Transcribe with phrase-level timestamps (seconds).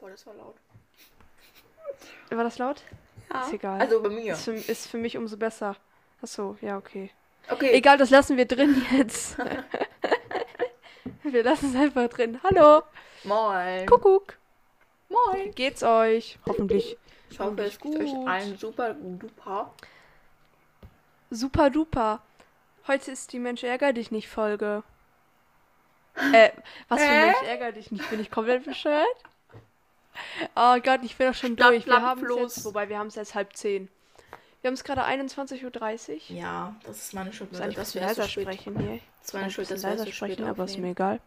[0.00, 0.56] Boah, das war laut.
[2.30, 2.82] War das laut?
[3.30, 3.42] Ja.
[3.42, 3.80] Ist egal.
[3.80, 4.32] Also bei mir.
[4.32, 5.76] Ist für, ist für mich umso besser.
[6.22, 7.10] Achso, ja, okay.
[7.50, 7.72] Okay.
[7.72, 9.36] Egal, das lassen wir drin jetzt.
[11.22, 12.40] wir lassen es einfach drin.
[12.42, 12.82] Hallo.
[13.24, 13.86] Moin.
[13.86, 14.38] Kuckuck.
[15.08, 15.54] Wie Moin.
[15.54, 16.38] geht's euch?
[16.46, 16.96] Hoffentlich
[17.28, 18.28] Ich hoffe, es geht euch Gut.
[18.28, 19.74] allen super duper.
[21.30, 22.22] super duper.
[22.86, 24.82] Heute ist die Mensch ärger dich nicht Folge.
[26.32, 26.50] Äh,
[26.88, 27.26] was für Hä?
[27.26, 28.10] Mensch ärger dich nicht?
[28.10, 29.06] Bin ich komplett bescheuert?
[30.56, 31.86] Oh Gott, ich bin doch schon Schlapp, durch.
[31.86, 33.88] Wir haben jetzt, wobei wir haben es jetzt halb zehn.
[34.60, 36.36] Wir haben es gerade 21.30 Uhr.
[36.36, 38.42] Ja, das ist meine Schuld, eigentlich dass wir erst so leiser spät.
[38.44, 39.00] sprechen hier.
[39.18, 41.20] Das ist meine Ein Schuld, dass wir erst leiser so sprechen, aber ist mir egal.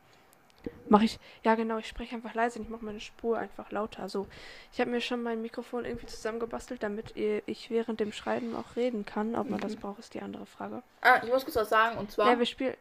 [0.88, 1.20] Mach ich.
[1.44, 2.62] Ja, genau, ich spreche einfach leise.
[2.62, 4.08] Ich mache meine Spur einfach lauter.
[4.08, 4.28] So,
[4.72, 9.06] ich habe mir schon mein Mikrofon irgendwie zusammengebastelt, damit ich während dem Schreiben auch reden
[9.06, 9.36] kann.
[9.36, 10.84] Ob man das braucht, ist die andere Frage.
[11.02, 12.30] Ah, ich muss kurz was sagen und zwar.
[12.30, 12.76] Ja, wir spielen.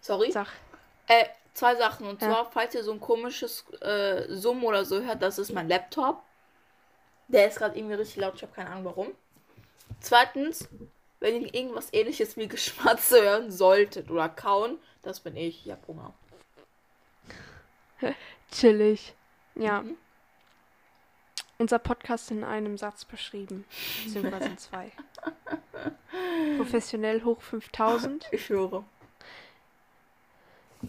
[0.00, 0.30] sorry.
[0.30, 0.48] Sag.
[1.08, 2.06] Äh, zwei Sachen.
[2.06, 2.28] Und Ja.
[2.28, 6.22] zwar, falls ihr so ein komisches äh, Summen oder so hört, das ist mein Laptop.
[7.28, 9.08] Der ist gerade irgendwie richtig laut, ich habe keine Ahnung warum.
[10.00, 10.68] Zweitens,
[11.20, 15.66] wenn ihr irgendwas ähnliches wie Geschmatze hören solltet oder kauen, das bin ich.
[15.66, 16.14] Ich hab Hunger.
[18.52, 19.14] Chillig.
[19.54, 19.82] Ja.
[19.82, 19.96] Mhm.
[21.58, 23.64] Unser Podcast in einem Satz beschrieben.
[24.04, 24.92] Beziehungsweise in zwei.
[26.56, 28.28] Professionell hoch 5000.
[28.30, 28.84] Ich höre.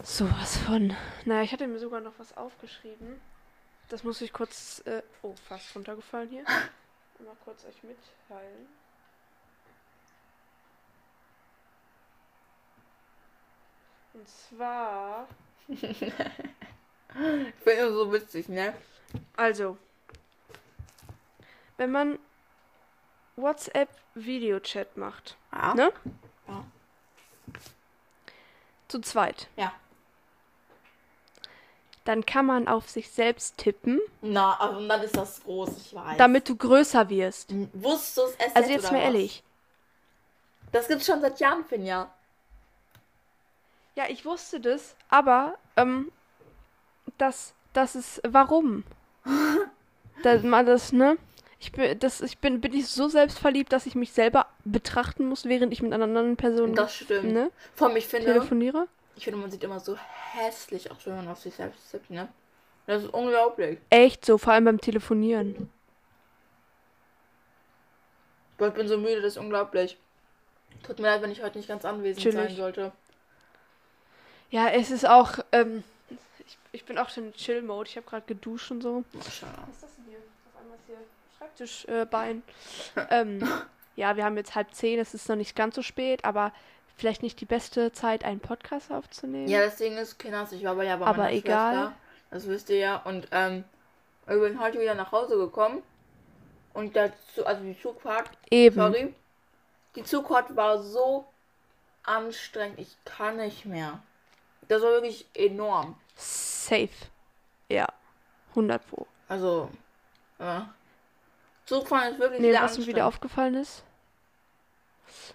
[0.03, 0.95] Sowas von.
[1.25, 3.19] Naja, ich hatte mir sogar noch was aufgeschrieben.
[3.89, 4.81] Das muss ich kurz.
[4.85, 6.43] Äh, oh, fast runtergefallen hier.
[7.19, 8.67] Mal kurz euch mitteilen.
[14.13, 15.27] Und zwar.
[17.11, 18.71] Ich finde so witzig, ne?
[19.35, 19.79] Also.
[21.77, 22.19] Wenn man
[23.35, 25.73] WhatsApp-Videochat macht, Ja.
[25.73, 25.91] ne?
[26.47, 26.63] Ja.
[28.87, 29.47] Zu zweit.
[29.55, 29.73] Ja.
[32.09, 36.17] Dann kann man auf sich selbst tippen, Na, aber dann ist das groß, ich weiß.
[36.17, 37.51] damit du größer wirst.
[37.51, 38.55] Hm, Wusstest du es?
[38.55, 39.43] Also jetzt mal ehrlich.
[40.71, 42.11] Das gibt's schon seit Jahren, Finja.
[43.95, 46.11] Ja, ich wusste das, aber ähm,
[47.19, 48.85] das, das ist warum?
[50.23, 51.15] da, mal das, ne?
[51.59, 55.45] Ich bin, das, ich bin, bin ich so selbstverliebt, dass ich mich selber betrachten muss,
[55.45, 57.31] während ich mit einer anderen Person Das stimmt.
[57.33, 58.87] ne, Vor allem, ich finde, telefoniere.
[59.19, 59.97] Ich finde, man sieht immer so
[60.31, 62.29] hässlich aus, wenn man auf sich selbst tippt, ne?
[62.87, 63.77] Das ist unglaublich.
[63.89, 65.69] Echt so, vor allem beim Telefonieren.
[68.57, 69.97] Boah, ich bin so müde, das ist unglaublich.
[70.83, 72.47] Tut mir leid, wenn ich heute nicht ganz anwesend Chillig.
[72.47, 72.93] sein sollte.
[74.51, 77.89] Ja, es ist auch, ähm, ich, ich bin auch schon in Chill-Mode.
[77.89, 79.03] Ich habe gerade geduscht und so.
[79.29, 79.51] Schade.
[79.67, 80.19] Was ist das denn hier?
[80.53, 80.97] Auf einmal ist hier
[81.37, 82.43] Schreibtischbein.
[83.09, 83.51] ähm,
[83.97, 86.53] ja, wir haben jetzt halb zehn, es ist noch nicht ganz so spät, aber
[86.99, 89.47] vielleicht nicht die beste Zeit, einen Podcast aufzunehmen.
[89.47, 91.73] Ja, das Ding ist, Kinders, ich war aber ja bei Aber egal.
[91.73, 91.93] Schwester.
[92.31, 92.97] Das wisst ihr ja.
[92.97, 93.63] Und ähm,
[94.27, 95.81] ich bin heute wieder nach Hause gekommen.
[96.73, 98.75] Und der Zug, also die Zugfahrt, Eben.
[98.75, 99.13] sorry.
[99.95, 101.25] Die Zugfahrt war so
[102.03, 103.99] anstrengend, ich kann nicht mehr.
[104.67, 105.95] Das war wirklich enorm.
[106.15, 106.89] Safe.
[107.69, 107.87] Ja.
[108.49, 109.07] 100 Pro.
[109.27, 109.69] Also,
[110.39, 110.73] ja.
[111.65, 113.83] Zugfahren ist wirklich Nee, sehr was mir wieder aufgefallen ist.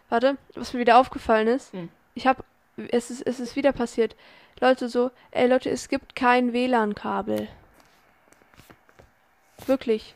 [0.09, 1.73] Warte, was mir wieder aufgefallen ist.
[1.73, 1.89] Hm.
[2.15, 2.45] Ich habe,
[2.89, 4.17] es ist, es ist wieder passiert.
[4.61, 7.49] Leute so, ey Leute, es gibt kein WLAN-Kabel.
[9.67, 10.15] Wirklich.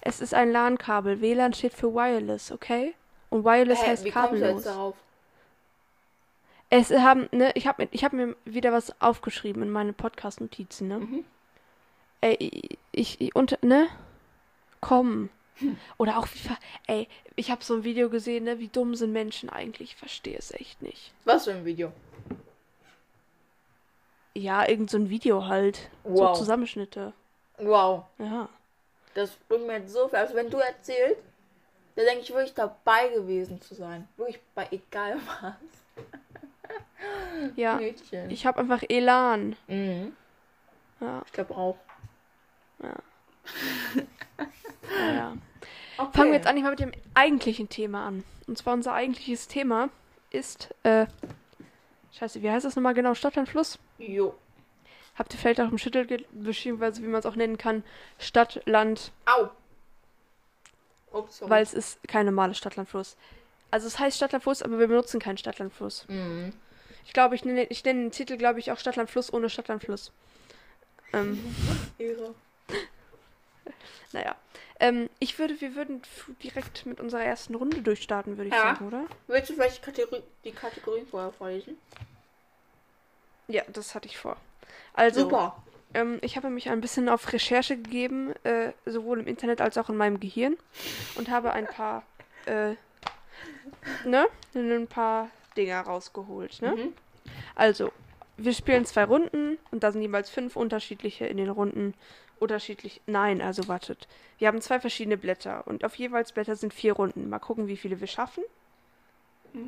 [0.00, 1.20] Es ist ein LAN-Kabel.
[1.20, 2.94] WLAN steht für Wireless, okay?
[3.30, 4.64] Und Wireless Hä, heißt wie kommst du kabellos.
[4.64, 4.96] jetzt darauf?
[6.70, 10.98] Es haben, ne, ich habe ich hab mir wieder was aufgeschrieben in meine Podcast-Notizen, ne?
[10.98, 11.24] Mhm.
[12.20, 13.88] Ey, ich, ich und, ne?
[14.80, 15.30] Komm.
[15.96, 18.58] Oder auch wie, ver- ey, ich habe so ein Video gesehen, ne?
[18.58, 19.90] Wie dumm sind Menschen eigentlich?
[19.92, 21.12] Ich verstehe es echt nicht.
[21.24, 21.92] Was für ein Video?
[24.34, 25.90] Ja, irgend so ein Video halt.
[26.04, 26.36] Wow.
[26.36, 27.12] So Zusammenschnitte.
[27.58, 28.04] Wow.
[28.18, 28.48] Ja.
[29.14, 30.18] Das bringt mir jetzt so viel.
[30.18, 31.20] Also wenn du erzählst,
[31.96, 34.06] da denke ich wirklich dabei gewesen zu sein.
[34.16, 35.54] Wirklich bei egal was.
[37.56, 37.76] Ja.
[37.76, 38.30] Mädchen.
[38.30, 39.56] Ich habe einfach Elan.
[39.66, 40.12] Mhm.
[41.00, 41.78] Ja, Ich glaube auch.
[42.82, 42.94] ja,
[44.38, 45.36] ja.
[45.96, 46.16] Okay.
[46.16, 48.24] Fangen wir jetzt eigentlich mal mit dem eigentlichen Thema an.
[48.46, 49.90] Und zwar unser eigentliches Thema
[50.30, 51.06] ist, äh,
[52.12, 53.14] scheiße, wie heißt das nochmal genau?
[53.14, 53.78] Stadtland Fluss?
[53.98, 54.34] Jo.
[55.16, 57.82] Habt ihr vielleicht auch im Schüttel, beziehungsweise wie man es auch nennen kann,
[58.18, 59.50] Stadt, Land, Au.
[61.10, 63.16] Ups, weil es ist kein normales Stadtlandfluss.
[63.70, 66.06] Also es heißt Stadtlandfluss, aber wir benutzen keinen Stadtlandfluss.
[66.08, 66.52] Mhm.
[67.04, 70.12] Ich glaube, ich nenne, ich nenne den Titel, glaube ich, auch Stadtlandfluss ohne Stadtlandfluss.
[71.12, 71.42] Ähm,
[71.98, 72.34] Ehre.
[74.12, 74.36] Naja.
[74.80, 76.02] Ähm, ich würde, wir würden
[76.42, 78.62] direkt mit unserer ersten Runde durchstarten, würde ich Ja.
[78.62, 79.06] sagen, oder?
[79.26, 81.76] Willst du vielleicht die, Kategori die Kategorien vorher vorlesen?
[83.48, 84.36] Ja, das hatte ich vor.
[84.94, 85.62] Also, Super.
[85.94, 89.88] ähm, ich habe mich ein bisschen auf Recherche gegeben, äh, sowohl im Internet als auch
[89.88, 90.56] in meinem Gehirn
[91.16, 92.02] und habe ein paar,
[92.46, 92.74] äh,
[94.04, 96.72] ne, ein paar Dinger rausgeholt, ne?
[96.72, 96.92] Mhm.
[97.54, 97.90] Also,
[98.36, 101.94] wir spielen zwei Runden und da sind jeweils fünf unterschiedliche in den Runden
[102.40, 103.00] unterschiedlich.
[103.06, 104.08] Nein, also wartet.
[104.38, 107.28] Wir haben zwei verschiedene Blätter und auf jeweils Blätter sind vier Runden.
[107.28, 108.44] Mal gucken, wie viele wir schaffen.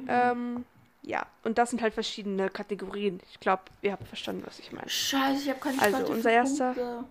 [0.08, 0.64] Ähm,
[1.02, 3.20] ja, und das sind halt verschiedene Kategorien.
[3.31, 4.88] Ich glaube, ihr habt verstanden, was ich meine.
[4.88, 7.05] Scheiße, ich habe keine Also, Spalte unser für erster- Punkte.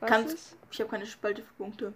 [0.00, 0.56] Was Kannst- ist?
[0.70, 1.92] Ich habe keine Spalte für Punkte.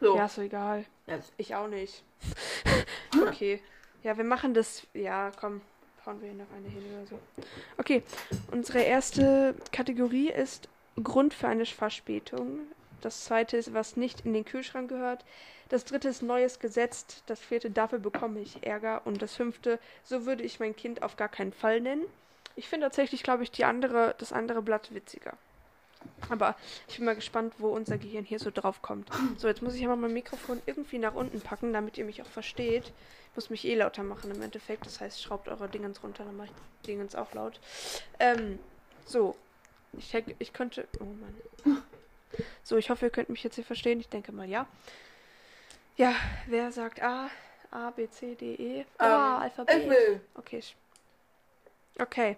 [0.00, 0.16] So.
[0.16, 0.84] Ja, ist so egal.
[1.06, 1.18] Ja.
[1.36, 2.02] Ich auch nicht.
[3.26, 3.60] okay.
[4.02, 4.86] Ja, wir machen das.
[4.94, 5.60] Ja, komm.
[6.08, 7.18] Hauen wir hier noch eine hin oder so.
[7.76, 8.02] Okay.
[8.50, 10.70] Unsere erste Kategorie ist
[11.02, 12.60] Grund für eine Verspätung.
[13.02, 15.26] Das zweite ist, was nicht in den Kühlschrank gehört.
[15.68, 17.22] Das dritte ist neues Gesetz.
[17.26, 19.02] Das vierte, dafür bekomme ich Ärger.
[19.04, 22.06] Und das fünfte, so würde ich mein Kind auf gar keinen Fall nennen.
[22.56, 25.34] Ich finde tatsächlich, glaube ich, die andere, das andere Blatt witziger.
[26.30, 26.56] Aber
[26.88, 29.08] ich bin mal gespannt, wo unser Gehirn hier so drauf kommt.
[29.38, 32.26] So, jetzt muss ich aber mein Mikrofon irgendwie nach unten packen, damit ihr mich auch
[32.26, 32.92] versteht.
[33.30, 34.84] Ich muss mich eh lauter machen im Endeffekt.
[34.86, 37.60] Das heißt, schraubt eure Dingens runter, dann mache ich Dingens auch laut.
[38.18, 38.58] Ähm,
[39.06, 39.36] so.
[39.92, 40.86] Ich, denke, ich könnte.
[41.00, 41.82] Oh Mann.
[42.62, 44.00] So, ich hoffe, ihr könnt mich jetzt hier verstehen.
[44.00, 44.66] Ich denke mal, ja.
[45.96, 46.14] Ja,
[46.46, 47.30] wer sagt A?
[47.70, 48.84] A, B, C, D, E?
[48.98, 50.20] Ah, Ähm, Alphabet.
[50.34, 50.62] Okay.
[51.98, 52.36] Okay.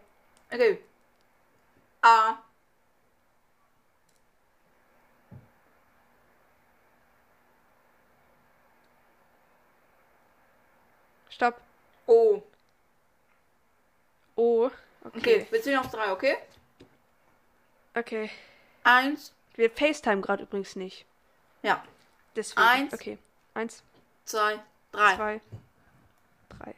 [0.52, 0.78] Okay.
[2.02, 2.38] A.
[11.30, 11.60] Stopp.
[12.10, 12.42] O.
[14.34, 14.64] O.
[15.04, 15.46] Okay, Okay.
[15.50, 16.36] wir zählen auf drei, okay?
[17.94, 18.30] Okay.
[18.82, 19.32] Eins.
[19.54, 21.06] Wir FaceTime gerade übrigens nicht.
[21.62, 21.84] Ja.
[22.34, 22.60] Deswegen.
[22.66, 22.92] Eins.
[22.94, 23.18] Okay.
[23.54, 23.82] Eins,
[24.24, 24.58] Zwei.
[24.92, 25.14] Drei.
[25.16, 25.40] zwei,
[26.48, 26.74] drei.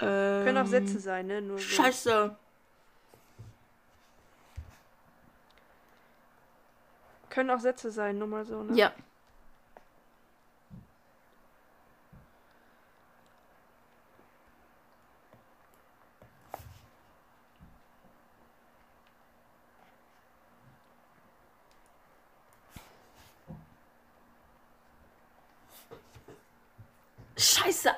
[0.00, 1.40] Ähm, Können auch Sätze sein, ne?
[1.42, 1.64] Nur so.
[1.64, 2.36] Scheiße.
[7.30, 8.74] Können auch Sätze sein, nur mal so, ne?
[8.76, 8.92] Ja.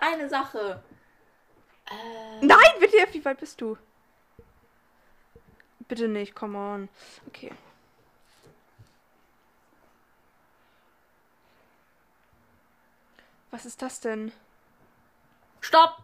[0.00, 0.82] Eine Sache.
[1.86, 3.76] Äh, Nein, bitte, wie weit bist du?
[5.88, 6.88] Bitte nicht, come on.
[7.28, 7.52] Okay.
[13.50, 14.32] Was ist das denn?
[15.60, 15.98] Stopp!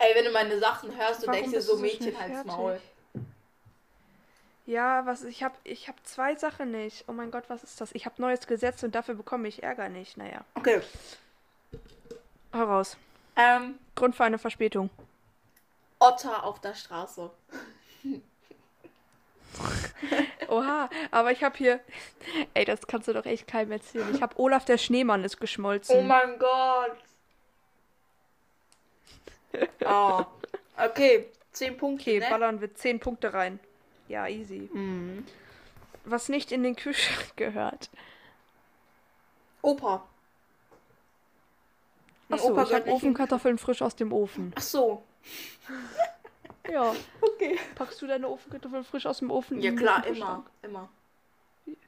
[0.00, 2.32] Ey, wenn du meine Sachen hörst, du Warum denkst dir so du so Mädchen halt's
[2.34, 2.52] fertig?
[2.52, 2.80] Maul.
[4.68, 7.04] Ja, was ich hab, ich hab zwei Sachen nicht.
[7.08, 7.90] Oh mein Gott, was ist das?
[7.92, 10.18] Ich hab neues Gesetz und dafür bekomme ich Ärger nicht.
[10.18, 10.82] Naja, Okay.
[12.52, 12.98] hau raus.
[13.34, 14.90] Ähm, Grund für eine Verspätung.
[16.00, 17.30] Otter auf der Straße.
[20.48, 21.80] Oha, aber ich hab hier.
[22.52, 24.14] Ey, das kannst du doch echt keinem erzählen.
[24.14, 25.96] Ich hab Olaf der Schneemann ist geschmolzen.
[25.96, 26.96] Oh mein Gott.
[29.86, 30.24] Oh.
[30.80, 32.02] Okay, 10 Punkte.
[32.02, 32.26] Okay, ne?
[32.30, 33.58] ballern wir 10 Punkte rein.
[34.08, 34.68] Ja, easy.
[34.72, 35.24] Mhm.
[36.04, 37.90] Was nicht in den Kühlschrank gehört.
[39.62, 40.04] Opa.
[42.28, 44.52] Mein Achso, Opa ich habe Ofenkartoffeln frisch aus dem Ofen.
[44.56, 45.02] Ach so.
[46.70, 46.94] Ja.
[47.22, 47.58] Okay.
[47.76, 49.58] Packst du deine Ofenkartoffeln frisch aus dem Ofen?
[49.62, 50.44] Ja klar, immer.
[50.60, 50.90] Immer.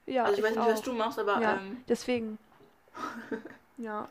[0.06, 0.85] Ja, Also ich weiß nicht, was auch.
[0.85, 2.38] du machst, aber Ja, ähm, deswegen.
[3.76, 4.09] Ja.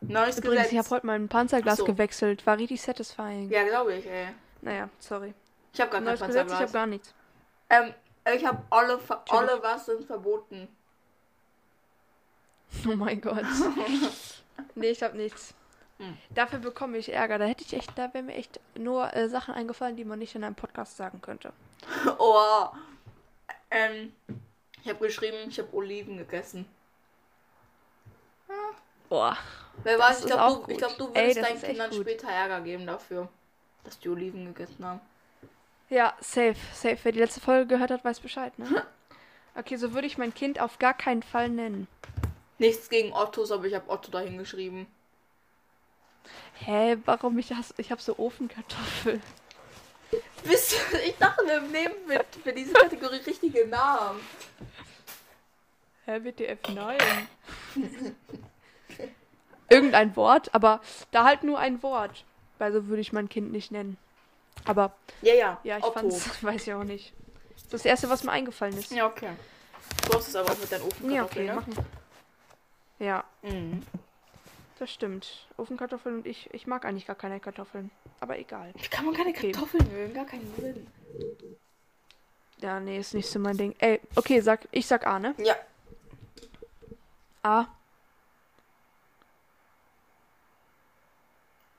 [0.00, 0.72] neues Übrigens, Gesetz.
[0.72, 1.84] ich habe heute mein Panzerglas Ach so.
[1.86, 2.46] gewechselt.
[2.46, 3.50] War richtig satisfying.
[3.50, 4.28] Ja, glaube ich, ey.
[4.62, 5.34] Naja, sorry.
[5.74, 6.72] Ich habe gar kein Neues Gesetz, ich habe Panzerglas.
[6.72, 7.14] gar nichts.
[7.70, 7.94] Ähm,
[8.34, 10.68] ich habe alle, alle was sind verboten.
[12.86, 13.44] Oh mein Gott.
[14.76, 15.54] nee, ich habe nichts.
[15.98, 16.16] Hm.
[16.30, 17.36] Dafür bekomme ich Ärger.
[17.38, 20.36] Da hätte ich echt, da wären mir echt nur äh, Sachen eingefallen, die man nicht
[20.36, 21.52] in einem Podcast sagen könnte.
[22.18, 22.68] oh.
[23.72, 24.14] Ähm,
[24.82, 26.64] ich habe geschrieben, ich habe Oliven gegessen.
[29.08, 29.36] Boah.
[29.82, 32.60] Wer weiß, ich glaube, du, ich glaub, du Ey, würdest das deinen Kindern später Ärger
[32.60, 33.28] geben dafür,
[33.84, 35.00] dass die Oliven gegessen haben.
[35.90, 36.98] Ja, safe, safe.
[37.02, 38.86] Wer die letzte Folge gehört hat, weiß Bescheid, ne?
[39.56, 41.88] Okay, so würde ich mein Kind auf gar keinen Fall nennen.
[42.58, 44.86] Nichts gegen Ottos, aber ich habe Otto dahin geschrieben.
[46.54, 47.74] Hä, warum ich das?
[47.76, 49.20] Ich habe so Ofenkartoffeln.
[50.44, 54.20] Wisst ihr, ich dachte, wir nehmen mit für diese Kategorie richtige Namen.
[56.06, 56.98] Hä, WTF, nein.
[59.68, 60.80] Irgendein Wort, aber
[61.10, 62.24] da halt nur ein Wort.
[62.58, 63.96] Weil so würde ich mein Kind nicht nennen.
[64.64, 65.60] Aber Ja, ja.
[65.64, 67.12] ja, ich fand's, weiß ich auch nicht.
[67.70, 68.90] Das erste, was mir eingefallen ist.
[68.90, 69.30] Ja, okay.
[70.06, 71.54] Du hast es aber auch mit deinen Ofenkartoffeln, Ja, okay, ne?
[71.54, 71.74] machen.
[72.98, 73.82] Ja, Mhm.
[74.78, 75.46] das stimmt.
[75.56, 77.90] Ofenkartoffeln und ich, ich mag eigentlich gar keine Kartoffeln.
[78.20, 78.72] Aber egal.
[78.76, 79.52] Wie kann man keine Okay.
[79.52, 80.14] Kartoffeln mögen?
[80.14, 80.86] Gar keinen Sinn.
[82.58, 83.74] Ja, nee, ist nicht so mein Ding.
[83.78, 85.34] Ey, okay, sag, ich sag A, ne?
[85.38, 85.56] Ja.
[87.42, 87.66] A.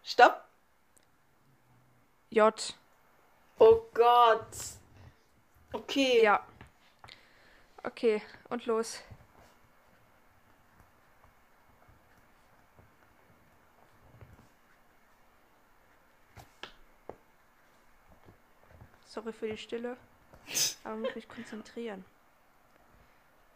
[0.04, 0.44] Stopp.
[2.32, 2.74] J.
[3.60, 4.56] Oh Gott.
[5.74, 6.24] Okay.
[6.24, 6.46] Ja.
[7.84, 9.02] Okay, und los.
[19.08, 19.98] Sorry für die Stille,
[20.86, 22.06] aber muss mich konzentrieren.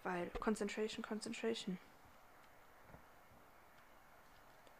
[0.03, 1.77] Weil Concentration, Concentration.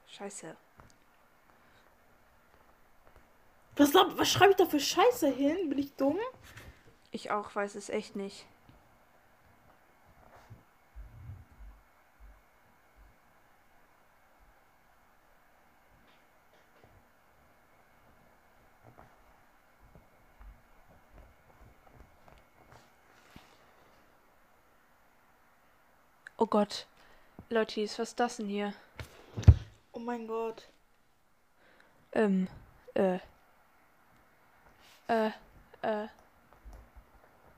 [0.10, 0.58] Scheiße.
[3.78, 5.70] Was, glaub- was schreibe ich da für Scheiße hin?
[5.70, 6.18] Bin ich dumm?
[7.12, 8.46] Ich auch weiß es echt nicht.
[26.38, 26.86] Oh Gott.
[27.50, 28.74] Leute, was ist das denn hier?
[29.94, 30.70] Oh mein Gott.
[32.12, 32.48] Ähm,
[32.94, 33.20] äh.
[35.08, 35.30] Äh,
[35.82, 36.08] äh.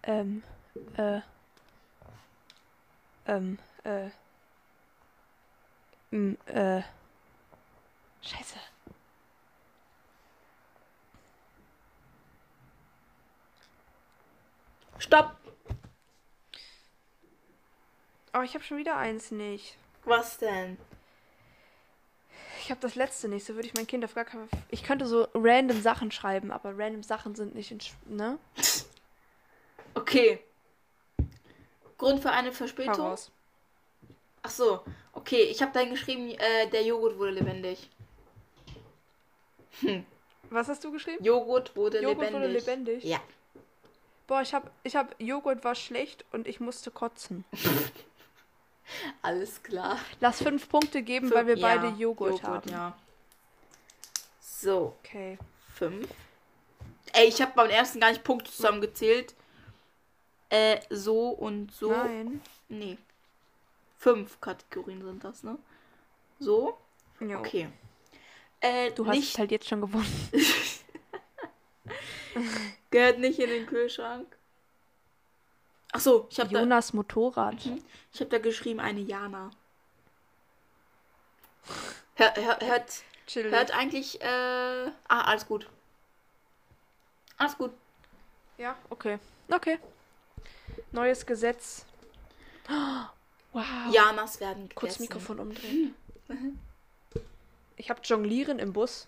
[0.04, 0.44] Ähm,
[0.98, 1.22] äh.
[3.26, 4.10] Ähm, äh.
[6.12, 6.82] M, äh.
[8.22, 8.60] Scheiße.
[15.00, 15.38] Stopp.
[18.34, 19.78] Oh, ich habe schon wieder eins nicht.
[20.04, 20.78] Was denn?
[22.68, 24.60] Ich habe das letzte nicht, so würde ich mein Kind auf gar keinen Fall.
[24.72, 27.80] Ich könnte so random Sachen schreiben, aber random Sachen sind nicht in.
[27.80, 28.38] Sch- Ne?
[29.94, 30.42] Okay.
[31.98, 32.96] Grund für eine Verspätung?
[32.96, 33.32] Heraus.
[34.44, 34.84] Ach so.
[35.14, 37.90] Okay, ich habe dann geschrieben, äh, der Joghurt wurde lebendig.
[40.50, 41.24] Was hast du geschrieben?
[41.24, 42.34] Joghurt wurde Joghurt lebendig.
[42.42, 43.04] wurde lebendig.
[43.06, 43.22] Ja.
[44.28, 47.46] Boah, ich habe ich hab Joghurt war schlecht und ich musste kotzen.
[49.22, 50.00] Alles klar.
[50.20, 52.70] Lass fünf Punkte geben, weil wir Ja, beide Joghurt, haben.
[52.70, 52.98] Ja.
[54.40, 55.38] So, Okay.
[55.76, 56.08] fünf.
[57.14, 59.34] Ey, ich habe beim ersten gar nicht Punkte zusammengezählt.
[60.50, 61.92] Äh, so und so.
[61.92, 62.42] Nein.
[62.70, 62.98] Nee.
[63.98, 65.58] Fünf Kategorien sind das, ne?
[66.40, 66.78] So.
[67.20, 67.40] Jo.
[67.40, 67.70] Okay.
[68.62, 70.30] Äh, Du hast nicht, es halt jetzt schon gewonnen.
[72.92, 74.37] gehört nicht in den Kühlschrank.
[75.92, 77.66] Ach so, ich habe da, Jonas Motorrad.
[77.66, 77.84] Mhm.
[78.14, 79.52] ich hab da geschrieben eine Jana.
[82.16, 83.04] Hör, hör, hört,
[83.34, 84.26] hört eigentlich, äh,
[85.08, 85.70] ah, alles gut.
[87.38, 87.72] Alles gut.
[88.58, 89.20] Ja, okay.
[89.50, 89.80] Okay.
[90.92, 91.86] Neues Gesetz.
[93.54, 93.64] Wow.
[93.92, 95.02] Janas werden Kurz gegessen.
[95.04, 95.96] Mikrofon umdrehen.
[97.76, 99.08] Ich habe Jonglieren im Bus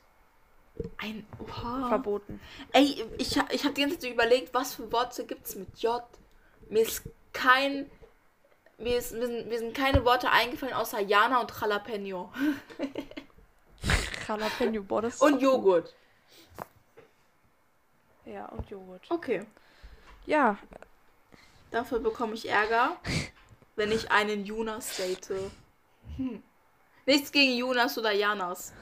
[0.98, 1.90] Ein, oha.
[1.90, 2.40] verboten.
[2.72, 6.02] Ey, ich, ich habe die ganze Zeit überlegt, was für Worte gibt's mit J.
[6.70, 7.90] Mir ist kein.
[8.78, 12.32] Mir, ist, mir, sind, mir sind keine Worte eingefallen außer Jana und Jalapeno.
[14.28, 15.94] Jalapeno, boah, das ist Und Joghurt.
[16.58, 16.66] gut.
[18.34, 19.02] Ja, und Joghurt.
[19.10, 19.46] Okay.
[20.26, 20.58] Ja,
[21.72, 22.98] Dafür bekomme ich Ärger,
[23.76, 25.52] wenn ich einen Jonas date.
[26.18, 26.42] Hm.
[27.06, 28.74] Nichts gegen Jonas oder Janas.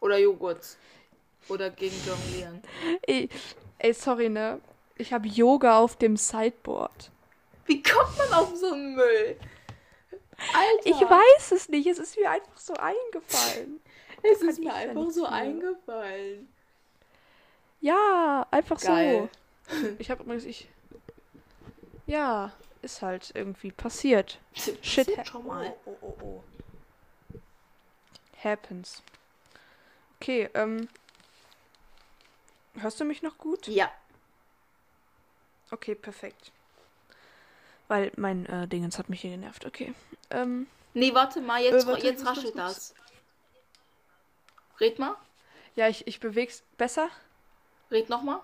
[0.00, 0.76] Oder Joghurt.
[1.48, 2.62] Oder gegen Jonglieren.
[3.02, 3.28] ey,
[3.78, 4.60] ey sorry, ne?
[5.00, 7.10] Ich habe Yoga auf dem Sideboard.
[7.64, 9.38] Wie kommt man auf so einen Müll?
[10.54, 10.84] Alter.
[10.84, 13.80] Ich weiß es nicht, es ist mir einfach so eingefallen.
[14.22, 16.48] Es ist mir einfach so eingefallen.
[17.80, 19.30] Ja, einfach Geil.
[19.72, 19.88] so.
[19.98, 20.68] Ich habe übrigens, ich.
[22.06, 22.52] Ja,
[22.82, 24.38] ist halt irgendwie passiert.
[24.54, 25.74] Shit Passiert schon mal.
[25.86, 26.42] Oh, oh, oh, oh.
[28.42, 29.02] Happens.
[30.20, 30.88] Okay, ähm.
[32.78, 33.66] Hörst du mich noch gut?
[33.66, 33.90] Ja.
[35.70, 36.52] Okay, perfekt.
[37.88, 39.66] Weil mein äh, Dingens hat mich hier genervt.
[39.66, 39.94] Okay.
[40.30, 42.94] Ähm, Nee, warte mal, jetzt, Äh, warte, jetzt raschelt das.
[44.80, 45.14] Red mal.
[45.76, 47.08] ja, ich, ich beweg's besser.
[47.90, 48.40] Red nochmal.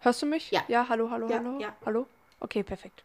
[0.00, 0.50] Hörst du mich?
[0.50, 0.64] Ja.
[0.68, 1.60] Ja, hallo, hallo, Ja, hallo.
[1.60, 1.76] ja.
[1.84, 2.06] Hallo?
[2.40, 3.04] Okay, perfekt.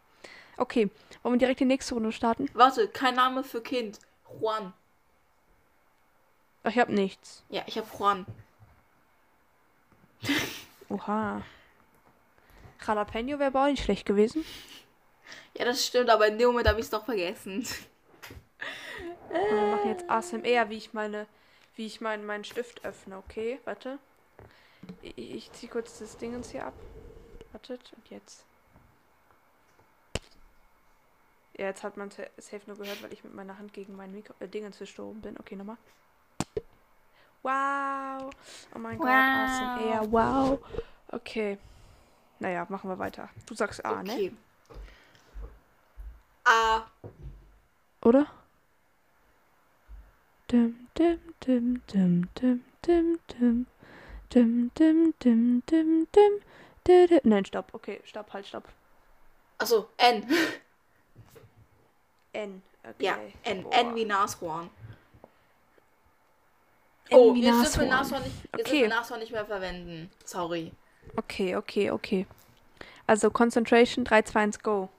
[0.55, 0.89] Okay,
[1.23, 2.49] wollen wir direkt die nächste Runde starten?
[2.53, 3.99] Warte, kein Name für Kind.
[4.39, 4.73] Juan.
[6.63, 7.43] Ach, ich hab nichts.
[7.49, 8.25] Ja, ich habe Juan.
[10.89, 11.41] Oha.
[12.85, 14.45] Jalapeno wäre aber auch nicht schlecht gewesen.
[15.57, 17.65] Ja, das stimmt, aber in dem Moment habe ich es doch vergessen.
[19.29, 21.27] Und wir machen jetzt ASMR, wie ich meine,
[21.75, 23.59] wie ich meinen meinen Stift öffne, okay?
[23.65, 23.99] Warte.
[25.01, 26.73] Ich, ich ziehe kurz das Dingens hier ab.
[27.51, 28.45] Wartet, und jetzt.
[31.57, 34.11] Ja, jetzt hat man sa- safe nur gehört, weil ich mit meiner Hand gegen mein
[34.13, 35.37] Mikro äh, Dingens gestoßen bin.
[35.39, 35.77] Okay, nochmal.
[37.41, 38.29] Wow.
[38.75, 39.07] Oh mein Gott.
[39.07, 39.91] Wow.
[39.91, 40.59] Ja, wow.
[41.09, 41.57] Okay.
[42.39, 43.29] Naja, machen wir weiter.
[43.45, 44.13] Du sagst A, ne?
[44.13, 44.31] Okay.
[46.45, 46.81] A.
[48.03, 48.27] Oder?
[50.51, 53.65] Dim, dim, dim, dim, dim, dim, dim.
[54.33, 56.41] Dim, dim, dim, dim, dim.
[56.85, 57.19] Di, di.
[57.23, 57.73] Nein, stopp.
[57.73, 58.67] Okay, stopp, halt, stopp.
[59.57, 60.23] Achso, N.
[62.33, 62.61] N.
[62.83, 63.03] Okay.
[63.03, 63.63] Ja, N.
[63.63, 63.73] Boah.
[63.73, 64.69] N wie Nashorn.
[67.09, 67.91] N Oh, wie jetzt dürfen wir Nashorn.
[68.21, 68.63] Nashorn nicht, jetzt Okay.
[68.63, 70.11] dürfen wir Nashorn nicht mehr verwenden.
[70.23, 70.71] Sorry.
[71.17, 72.25] Okay, okay, okay.
[73.07, 74.89] Also Concentration 3, 2, 1, go.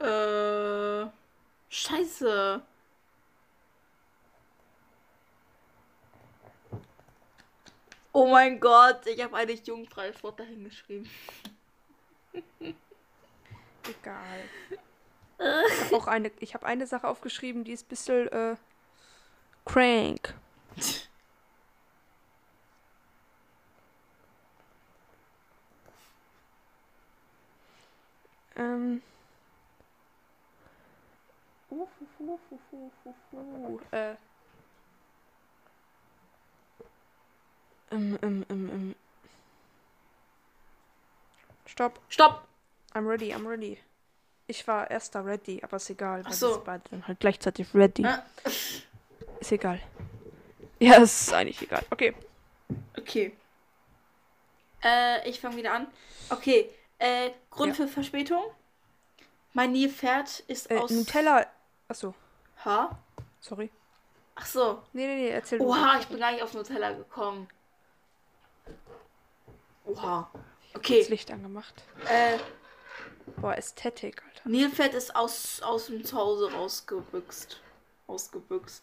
[0.00, 1.06] Äh.
[1.68, 2.62] Scheiße.
[8.20, 11.08] Oh mein Gott, ich habe eigentlich jugendfreies Wort dahin geschrieben.
[12.52, 12.74] Egal.
[15.38, 18.56] Ich habe auch eine, ich habe eine Sache aufgeschrieben, die ist ein bisschen äh,
[19.64, 20.34] crank.
[28.54, 29.00] Ähm.
[31.70, 33.80] Uh, hu, hu, hu, hu, hu, hu.
[33.96, 34.16] Äh.
[37.90, 38.94] Ähm, ähm, ähm, ähm.
[41.66, 42.00] Stopp.
[42.08, 42.46] Stopp!
[42.94, 43.78] I'm ready, I'm ready.
[44.46, 46.22] Ich war erster ready, aber ist egal.
[46.26, 46.54] Ach so.
[46.54, 48.04] sind beide dann halt gleichzeitig ready.
[48.04, 48.24] Ah,
[49.38, 49.80] Ist egal.
[50.80, 51.84] Ja, es ist eigentlich egal.
[51.90, 52.14] Okay.
[52.98, 53.36] Okay.
[54.82, 55.86] Äh, ich fange wieder an.
[56.30, 56.70] Okay.
[56.98, 57.84] Äh, Grund Ja.
[57.86, 58.42] für Verspätung?
[59.52, 60.90] Mein Nilpferd ist Äh, aus.
[60.90, 61.46] Nutella.
[61.88, 62.14] Achso,
[62.64, 62.98] Ha?
[63.40, 63.70] sorry.
[64.34, 64.82] Ach so.
[64.92, 65.60] Nee, nee, nee, erzähl.
[65.60, 67.48] Oha, ich bin gar nicht auf Nutella gekommen.
[69.92, 70.30] Oha.
[70.32, 70.40] Das
[70.80, 71.04] Okay.
[71.08, 71.82] Licht angemacht.
[72.08, 72.38] Äh,
[73.40, 74.48] Boah, Ästhetik, Alter.
[74.48, 77.60] Nilpferd ist aus, aus dem Zuhause rausgebüxt.
[78.06, 78.82] Ausgebüxt.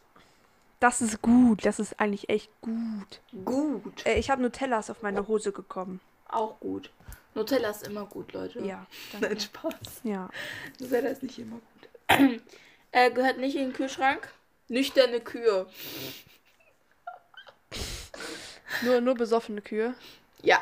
[0.79, 1.65] Das ist gut.
[1.65, 3.21] Das ist eigentlich echt gut.
[3.45, 4.05] Gut.
[4.05, 5.99] Äh, ich habe Nutellas auf meine Hose gekommen.
[6.29, 6.91] Auch gut.
[7.33, 8.59] Nutella ist immer gut, Leute.
[8.61, 9.39] Ja, Nein, danke.
[9.39, 10.01] Spaß.
[10.03, 10.29] Ja.
[10.79, 12.41] Nutella ist nicht immer gut.
[12.91, 14.31] äh, gehört nicht in den Kühlschrank.
[14.67, 15.67] Nüchterne Kühe.
[18.83, 19.93] Nur, nur besoffene Kühe.
[20.41, 20.61] Ja,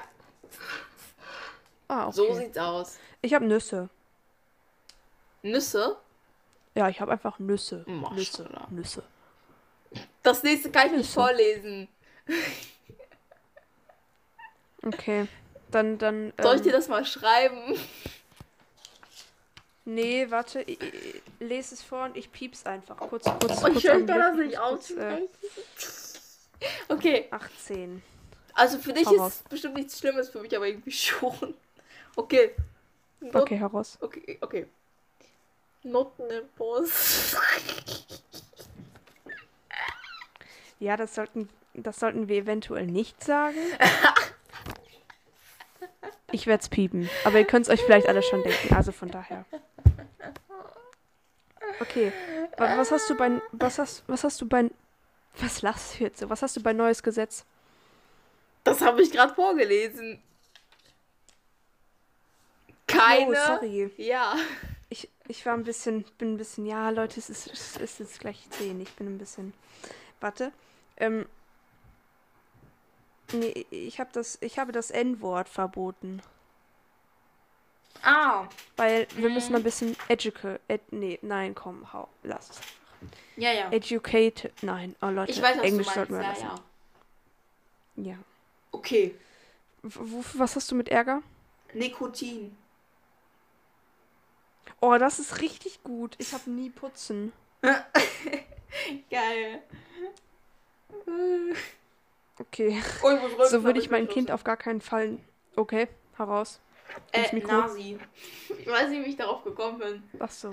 [1.87, 2.15] Ah, okay.
[2.15, 2.97] so sieht's aus.
[3.21, 3.89] ich habe Nüsse.
[5.43, 5.97] Nüsse.
[6.73, 7.83] Ja, ich habe einfach Nüsse.
[7.87, 8.67] Maschallah.
[8.69, 8.69] Nüsse.
[8.71, 9.03] Nüsse.
[10.23, 11.13] Das nächste kann ich nicht Nüsse.
[11.13, 11.87] vorlesen.
[14.83, 15.27] Okay.
[15.71, 16.33] Dann, dann.
[16.41, 17.75] Soll ich ähm, dir das mal schreiben?
[19.87, 22.97] Nee, warte, ich, ich, lese es vor und ich pieps einfach.
[22.97, 23.77] Kurz, kurz, Oh, kurz.
[23.77, 25.27] ich kann das nicht Kurz, äh.
[26.89, 28.01] Okay, 18.
[28.55, 31.53] also für dich Hau ist bestimmt nichts Schlimmes, für mich aber irgendwie schon.
[32.15, 32.55] Okay.
[33.19, 33.97] Not Okay, heraus.
[34.01, 34.65] Okay, okay.
[35.83, 37.35] Noten im Bus.
[40.79, 43.55] Ja, das sollten, das sollten wir eventuell nicht sagen.
[46.31, 47.09] Ich werde es piepen.
[47.23, 48.73] Aber ihr könnt es euch vielleicht alle schon denken.
[48.75, 49.45] Also von daher.
[51.79, 52.11] Okay.
[52.57, 53.41] Wa- Was hast du bei.
[53.51, 54.69] Was hast, was hast du bei.
[55.39, 56.29] Was lachst du jetzt so?
[56.29, 57.45] Was hast du bei Neues Gesetz?
[58.65, 60.21] Das habe ich gerade vorgelesen.
[62.87, 63.31] Keine.
[63.31, 63.91] Oh, sorry.
[63.97, 64.35] Ja.
[64.89, 68.19] Ich, ich war ein bisschen, bin ein bisschen, ja, Leute, es ist, es ist jetzt
[68.19, 68.81] gleich 10.
[68.81, 69.53] Ich bin ein bisschen.
[70.19, 70.51] Warte.
[70.97, 71.25] Ähm.
[73.33, 76.21] Nee, ich habe das, ich habe das N-Wort verboten.
[78.03, 78.47] Ah.
[78.77, 79.55] Weil wir müssen Mhm.
[79.57, 80.59] ein bisschen educate.
[80.67, 82.59] Ed, nee, nein, komm, hau, lass es.
[83.35, 83.71] Ja, ja.
[83.71, 84.51] Educate.
[84.61, 86.43] Nein, oh Leute, Ich weiß, Englisch sollten wir Ja, lassen.
[87.97, 88.03] ja.
[88.11, 88.17] Ja.
[88.75, 89.15] Okay.
[89.83, 91.21] W was hast du mit Ärger?
[91.73, 92.57] Nikotin.
[94.81, 96.15] Oh, das ist richtig gut.
[96.17, 97.31] Ich habe nie putzen.
[99.09, 99.63] Geil.
[102.39, 102.81] Okay.
[103.01, 105.19] Oh, rülpsen, So würde ich mein Kind auf gar keinen Fall.
[105.55, 106.59] Okay, heraus.
[107.13, 107.53] ins Äh, Mikro.
[107.53, 107.97] Nasi.
[108.59, 110.03] Ich weiß nicht, wie ich darauf gekommen bin.
[110.19, 110.51] Ach so.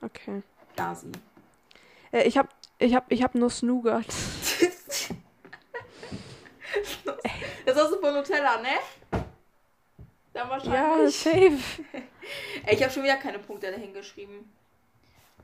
[0.00, 0.42] Okay.
[0.76, 1.12] Nasi.
[2.12, 4.06] Äh, ich habe ich hab, ich hab nur Snougat.
[7.66, 8.68] Das hast du von Nutella, ne?
[10.32, 11.16] Dann Ja, wahrscheinlich.
[11.16, 11.58] safe.
[12.66, 14.52] Ey, ich habe schon wieder keine Punkte dahin geschrieben.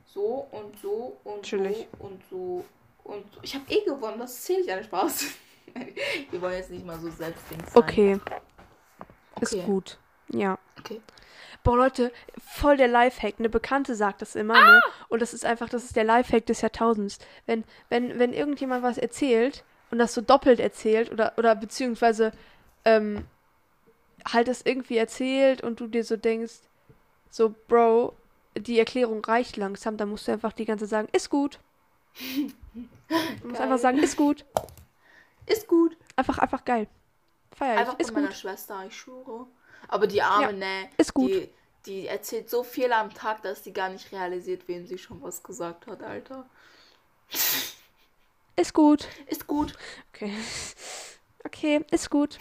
[0.05, 1.87] So und so und Chillig.
[1.99, 2.65] so und so
[3.03, 3.39] und so.
[3.43, 5.25] Ich habe eh gewonnen, das zählt ja nicht Spaß.
[6.31, 7.83] Wir wollen jetzt nicht mal so selbstdings sein.
[7.83, 8.19] Okay.
[9.41, 9.63] Ist Okay.
[9.65, 9.97] gut.
[10.29, 10.57] Ja.
[10.79, 11.01] Okay.
[11.63, 12.11] Boah, Leute,
[12.55, 13.35] voll der Lifehack.
[13.39, 14.81] Eine Bekannte sagt das immer, ne?
[15.09, 17.19] Und das ist einfach, das ist der Lifehack des Jahrtausends.
[17.45, 22.31] Wenn, wenn, wenn irgendjemand was erzählt und das so doppelt erzählt oder, oder beziehungsweise
[22.85, 23.25] ähm,
[24.27, 26.59] halt es irgendwie erzählt und du dir so denkst,
[27.29, 28.13] so, Bro,
[28.57, 31.59] die Erklärung reicht langsam, dann musst du einfach die ganze Zeit sagen, ist gut.
[33.41, 34.43] Du musst einfach sagen, ist gut.
[35.45, 35.95] Ist gut.
[36.17, 36.87] Einfach, einfach geil.
[37.55, 37.79] Feier ich.
[37.79, 38.31] Einfach Ist meiner.
[38.31, 39.47] Schwester, ich schwöre.
[39.87, 40.89] Aber die Arme, Ja, ne?
[40.97, 41.31] ist gut.
[41.31, 41.49] Die,
[41.85, 45.41] die erzählt so viel am Tag, dass sie gar nicht realisiert, wem sie schon was
[45.41, 46.49] gesagt hat, Alter.
[48.57, 49.07] Ist gut.
[49.27, 49.73] Ist gut.
[50.13, 50.33] Okay.
[51.45, 52.37] Okay, ist gut.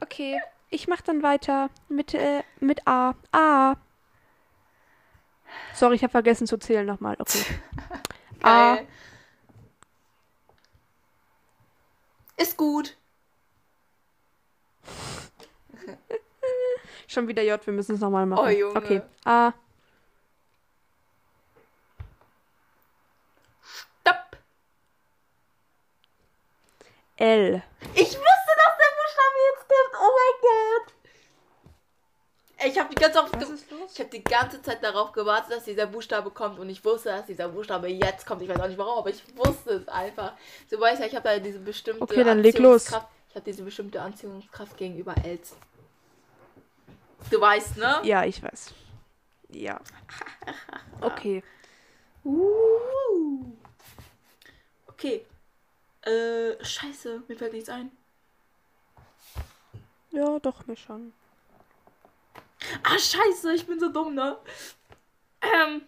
[0.00, 0.40] Okay.
[0.70, 3.14] Ich mach dann weiter mit, äh, mit A.
[3.32, 3.76] A.
[5.74, 7.16] Sorry, ich habe vergessen zu zählen nochmal.
[7.18, 7.44] Okay.
[8.42, 8.78] A.
[12.36, 12.96] Ist gut.
[17.06, 18.44] Schon wieder J, wir müssen es nochmal machen.
[18.44, 18.76] Oh, Junge.
[18.76, 19.02] Okay.
[19.24, 19.52] A.
[24.00, 24.36] Stopp.
[27.16, 27.62] L.
[27.94, 29.94] Ich wusste, dass der Buchstabe jetzt kommt.
[30.00, 30.94] Oh mein Gott.
[32.66, 33.58] Ich habe die ganze Zeit?
[33.92, 37.26] Ich habe die ganze Zeit darauf gewartet, dass dieser Buchstabe kommt und ich wusste, dass
[37.26, 38.40] dieser Buchstabe jetzt kommt.
[38.42, 40.32] Ich weiß auch nicht warum, aber ich wusste es einfach.
[40.70, 42.86] Du weißt ja, ich habe da diese bestimmte Okay, dann leg los.
[42.90, 45.54] Anziehungskraft- Ich habe diese bestimmte Anziehungskraft gegenüber Els.
[47.30, 48.00] Du weißt, ne?
[48.04, 48.72] Ja, ich weiß.
[49.50, 49.78] Ja.
[51.00, 51.42] Okay.
[52.24, 53.52] Uh.
[54.86, 55.26] Okay.
[56.04, 57.90] Äh, scheiße, mir fällt nichts ein.
[60.10, 61.12] Ja, doch, mir schon.
[62.82, 64.36] Ah, scheiße, ich bin so dumm, ne?
[65.40, 65.82] Ähm.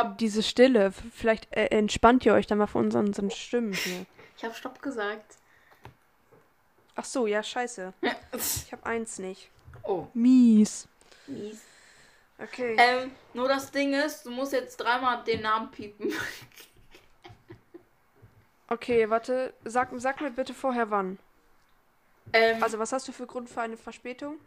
[0.00, 0.18] Stopp.
[0.18, 4.06] Diese Stille, vielleicht äh, entspannt ihr euch dann mal von unseren, unseren Stimmen hier.
[4.36, 5.36] Ich habe Stopp gesagt.
[6.94, 7.92] Ach so, ja, scheiße.
[8.32, 9.50] Ich habe eins nicht.
[9.82, 10.88] Oh, Mies.
[11.26, 11.60] mies.
[12.38, 12.76] Okay.
[12.78, 16.12] Ähm, nur das Ding ist, du musst jetzt dreimal den Namen piepen.
[18.68, 19.54] Okay, warte.
[19.64, 21.18] Sag, sag mir bitte vorher wann.
[22.32, 24.38] Ähm, Also, was hast du für Grund für eine Verspätung?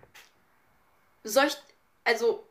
[1.23, 1.57] soll ich.
[2.03, 2.45] Also.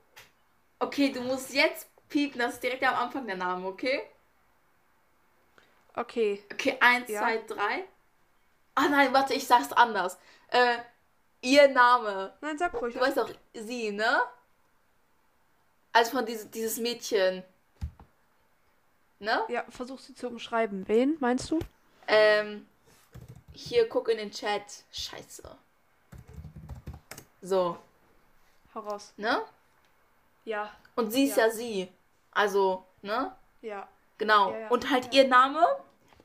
[0.79, 4.03] Okay, du musst jetzt piepen, das ist direkt am Anfang der Name, okay?
[5.95, 6.43] Okay.
[6.53, 7.21] Okay, eins, Ja.
[7.21, 7.85] zwei, drei.
[8.75, 10.19] Ah nein, warte, ich sag's anders.
[10.49, 10.79] Äh,
[11.43, 12.33] ihr Name.
[12.41, 12.95] Nein, sag ruhig.
[12.95, 14.23] Du weißt doch, sie, ne?
[15.93, 17.43] Also von dieses, dieses Mädchen.
[19.19, 19.43] Ne?
[19.49, 20.87] Ja, versuch sie zu umschreiben.
[20.87, 21.59] Wen meinst du?
[22.07, 22.69] Ähm,
[23.53, 24.63] hier, guck in den Chat.
[24.93, 25.43] Scheiße.
[27.43, 27.77] So,
[28.75, 29.13] Hau raus.
[29.17, 29.43] ne?
[30.45, 30.73] Ja.
[30.95, 31.47] Und sie ist Ja.
[31.47, 31.93] ja, sie.
[32.39, 33.33] Also, ne?
[33.63, 33.89] Ja.
[34.17, 34.53] Genau.
[34.53, 34.69] Ja, ja.
[34.69, 35.23] Und halt Ja.
[35.23, 35.67] ihr Name.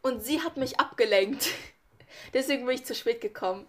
[0.03, 1.49] Und sie hat mich abgelenkt.
[2.33, 3.65] Deswegen bin ich zu spät gekommen.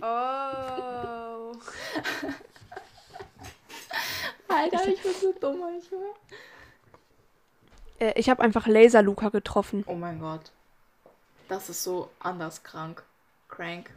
[0.00, 0.04] Oh.
[4.48, 6.00] Alter, ich bin so dumm manchmal.
[8.00, 9.84] äh, ich habe einfach Laser Luca getroffen.
[9.86, 10.50] Oh mein Gott.
[11.48, 13.02] Das ist so anders krank.
[13.48, 13.90] Crank.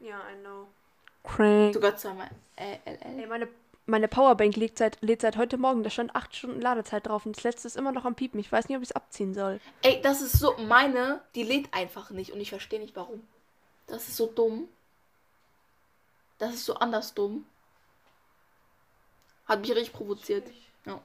[0.00, 0.68] Ja, I know.
[1.24, 1.74] Crank.
[1.74, 3.20] Sogar zweimal Äh, LL.
[3.20, 3.48] Ey, meine,
[3.86, 5.82] meine Powerbank lädt seit, lädt seit heute Morgen.
[5.82, 8.38] Da stand 8 Stunden Ladezeit drauf und das letzte ist immer noch am Piepen.
[8.40, 9.60] Ich weiß nicht, ob ich es abziehen soll.
[9.82, 13.26] Ey, das ist so, meine, die lädt einfach nicht und ich verstehe nicht warum.
[13.86, 14.68] Das ist so dumm.
[16.38, 17.46] Das ist so anders dumm.
[19.46, 20.48] Hat mich richtig provoziert.
[20.84, 21.00] Ja.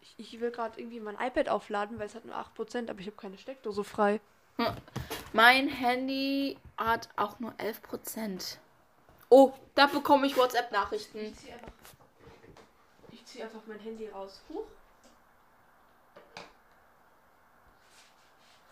[0.00, 3.06] Ich, ich will gerade irgendwie mein iPad aufladen, weil es hat nur 8%, aber ich
[3.06, 4.20] habe keine Steckdose frei.
[5.32, 8.56] Mein Handy hat auch nur 11%.
[9.34, 11.34] Oh, da bekomme ich WhatsApp-Nachrichten.
[11.34, 11.72] ziehe einfach,
[13.10, 14.42] ich zieh einfach mein Handy raus.
[14.50, 14.66] Huch.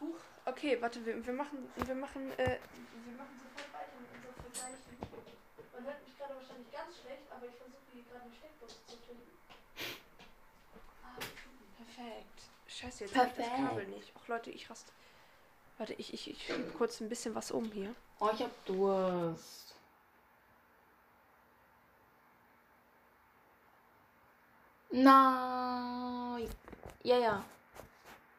[0.02, 0.16] Huch.
[0.44, 2.58] Okay, warte, wir, wir machen, wir machen, äh,
[3.06, 4.98] wir machen sofort weiter mit unserem Vergleichen.
[5.72, 8.96] Man hört mich gerade wahrscheinlich ganz schlecht, aber ich versuche hier gerade eine Steckdose zu
[8.98, 9.38] finden.
[11.02, 11.16] Ah,
[11.78, 12.42] perfekt.
[12.68, 13.46] Scheiße, jetzt habe ich das.
[13.46, 14.12] Kabel nicht.
[14.14, 14.92] Ach Leute, ich raste.
[15.78, 17.94] Warte, ich, ich, ich schiebe kurz ein bisschen was um hier.
[18.18, 19.69] Oh, ich hab Durst.
[24.90, 26.48] Nein.
[27.02, 27.44] Ja, ja.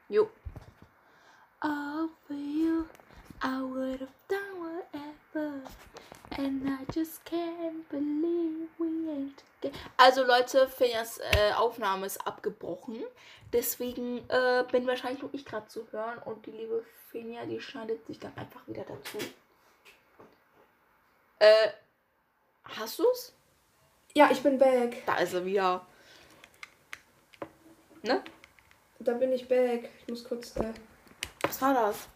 [0.10, 0.30] Jo.
[1.62, 2.86] All for you,
[3.42, 5.62] I would have done whatever.
[6.38, 9.78] And I just can't believe we ain't together.
[9.98, 13.04] Also Leute, Finjas äh, Aufnahme ist abgebrochen.
[13.54, 16.18] Deswegen äh, bin wahrscheinlich nur ich gerade zu hören.
[16.20, 19.18] Und die liebe Finja, die schneidet sich dann einfach wieder dazu.
[21.40, 21.70] Äh,
[22.66, 23.34] hast du's?
[24.14, 25.06] Ja, ich bin back.
[25.06, 25.86] Da ist er wieder.
[28.04, 28.24] Ne?
[29.00, 29.90] Da bin ich back.
[30.02, 30.56] Ich muss kurz.
[30.58, 30.74] Äh...
[31.44, 32.08] Was war das?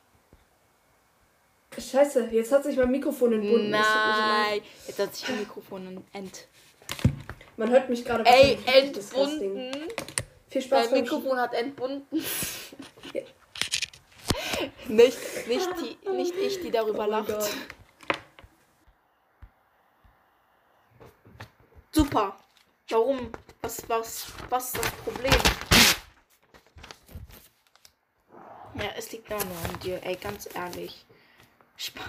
[1.78, 3.70] Scheiße, jetzt hat sich mein Mikrofon entbunden.
[3.70, 4.62] Nein.
[4.88, 6.48] Jetzt hat sich ein Mikrofon ent.
[7.58, 8.26] Man hört mich gerade.
[8.26, 9.72] Ey, entbunden.
[10.50, 12.24] Viel Spaß beim Mikrofon hat entbunden.
[13.14, 13.22] Ja.
[14.88, 15.18] nicht,
[15.48, 17.52] nicht, die, nicht ich, die darüber Oh mein lacht.
[21.92, 22.38] Super.
[22.90, 23.32] Warum?
[23.62, 25.75] Was, was, was ist das Problem?
[28.76, 31.06] Ja, es liegt nur an dir, ey, ganz ehrlich.
[31.78, 32.06] Spaß.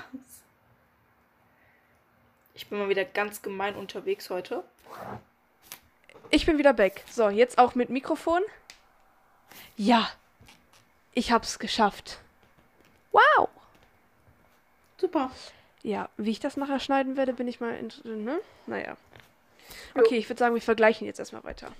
[2.54, 4.64] Ich bin mal wieder ganz gemein unterwegs heute.
[6.30, 7.04] Ich bin wieder back.
[7.10, 8.42] So, jetzt auch mit Mikrofon.
[9.76, 10.10] Ja.
[11.12, 12.18] Ich hab's geschafft.
[13.12, 13.48] Wow.
[14.98, 15.30] Super.
[15.82, 18.24] Ja, wie ich das nachher schneiden werde, bin ich mal in.
[18.24, 18.40] Ne?
[18.66, 18.96] Naja.
[19.94, 20.02] Jo.
[20.02, 21.70] Okay, ich würde sagen, wir vergleichen jetzt erstmal weiter.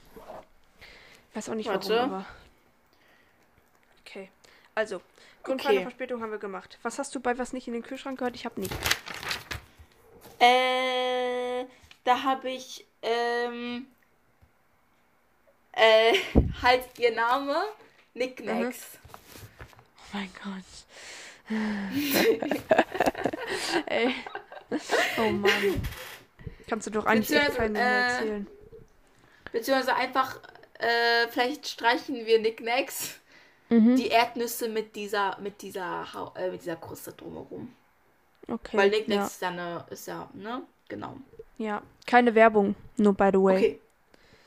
[1.31, 1.91] Ich weiß auch nicht Warte.
[1.91, 2.27] warum, aber.
[4.77, 5.01] Also,
[5.43, 5.83] Grundfreie Okay.
[5.85, 6.79] Verspätung haben wir gemacht.
[6.83, 8.37] Was hast du bei was nicht in den Kühlschrank gehört?
[8.37, 8.75] Ich habe nicht.
[10.39, 11.65] Äh,
[12.05, 13.87] da habe ich, ähm,
[15.73, 16.13] äh,
[16.63, 17.57] halt ihr Name,
[18.13, 18.99] Nicknacks.
[19.63, 19.65] Oh
[20.13, 20.65] mein Gott.
[23.87, 24.15] Ey.
[25.17, 25.81] Oh Mann.
[26.69, 28.47] Kannst du doch eigentlich echt keinen äh, erzählen.
[29.53, 30.39] Beziehungsweise einfach,
[30.75, 33.21] äh, vielleicht streichen wir Nicknacks.
[33.69, 33.97] Mhm.
[33.97, 37.75] Die Erdnüsse mit dieser, mit dieser, äh, mit dieser Kruste drumherum.
[38.49, 38.77] Okay.
[38.77, 38.99] Weil ja.
[38.99, 40.63] Nicknacks ist ja eine, ist ja, ne?
[40.89, 41.17] Genau.
[41.59, 41.83] ja.
[42.07, 43.57] Keine Werbung, nur by the way.
[43.57, 43.81] Okay.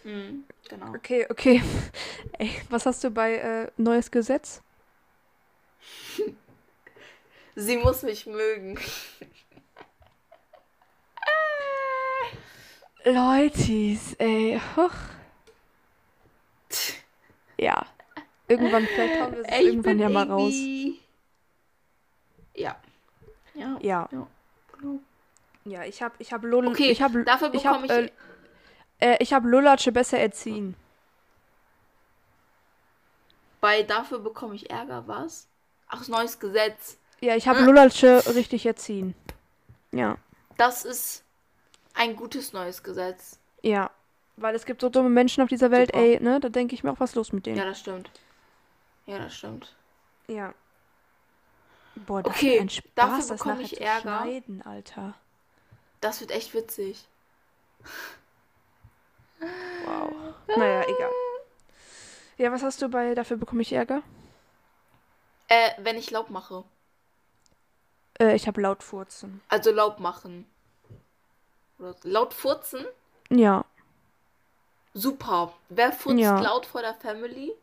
[0.05, 0.89] Mhm, genau.
[0.95, 1.62] Okay, okay.
[2.38, 4.62] Ey, was hast du bei äh, Neues Gesetz?
[7.55, 8.79] Sie muss mich mögen.
[13.03, 14.60] Leutis, ey.
[14.75, 14.91] Huch.
[17.58, 17.86] Ja.
[18.49, 20.53] Irgendwann, vielleicht hauen wir es ich irgendwann ja mal raus.
[22.55, 22.75] Ja.
[23.53, 23.77] Ja.
[23.81, 24.09] Ja.
[24.12, 24.27] Ja,
[24.77, 24.99] genau.
[25.65, 28.12] Ja, ich hab, ich hab Lul, Okay, ich hab, dafür ich hab, bekomme ich,
[29.01, 30.75] äh, äh, ich hab Lullatsche besser erziehen.
[33.62, 35.47] bei dafür bekomme ich Ärger, was?
[35.89, 36.97] Ach, neues Gesetz.
[37.19, 37.62] Ja, ich hab Äh.
[37.63, 39.15] Lullatsche richtig erziehen.
[39.91, 40.17] Ja,
[40.57, 41.23] Das ist
[41.93, 43.38] ein gutes neues Gesetz.
[43.62, 43.89] ja.
[44.41, 45.99] Weil es gibt so dumme Menschen auf dieser Welt, Super.
[46.01, 46.39] ey, ne?
[46.39, 47.57] Da denke ich mir auch, was ist los mit denen.
[47.57, 48.09] Ja, das stimmt.
[49.09, 49.75] Ja, das stimmt.
[50.27, 50.53] Ja.
[51.95, 54.01] Boah, das Okay, ist ein Spaß, dafür das bekomme ich Ärger.
[54.01, 55.13] schneiden, Alter.
[56.01, 57.05] Das wird echt witzig.
[59.85, 60.11] Wow.
[60.47, 61.09] Naja, egal.
[62.37, 64.01] Ja, was hast du bei Dafür bekomme ich Ärger?
[65.47, 66.63] Äh, wenn ich Laub mache.
[68.19, 69.41] Äh, ich habe laut furzen.
[69.49, 70.45] Also Laub machen.
[71.79, 72.85] Oder laut furzen?
[73.29, 73.65] Ja.
[74.93, 75.53] Super.
[75.69, 76.39] Wer furzt Ja.
[76.39, 77.53] laut vor der Family?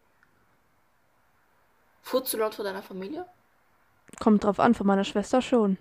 [2.06, 3.26] Furzt du laut vor deiner Familie?
[4.20, 5.76] Kommt drauf an, von meiner Schwester schon.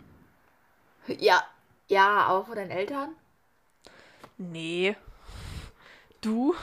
[1.08, 1.44] Ja.
[1.88, 3.10] Ja, aber vor deinen Eltern?
[4.40, 4.96] Nee.
[6.22, 6.56] Du?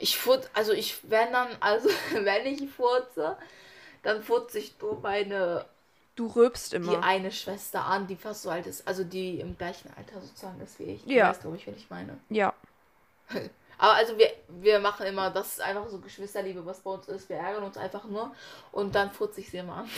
[0.00, 3.36] Ich furz, also ich, wenn dann, also wenn ich furze,
[4.02, 5.66] dann furze ich nur meine,
[6.16, 7.04] Du rülpst die immer.
[7.04, 10.80] eine Schwester an, die fast so alt ist, also die im gleichen Alter sozusagen ist
[10.80, 11.04] wie ich.
[11.04, 11.28] Du Ja.
[11.28, 12.18] weißt, glaube ich, wen ich meine.
[12.28, 12.52] Ja.
[13.80, 17.30] Aber also wir, wir machen immer, das ist einfach so Geschwisterliebe, was bei uns ist.
[17.30, 18.34] Wir ärgern uns einfach nur
[18.72, 19.90] und dann furze ich sie immer an.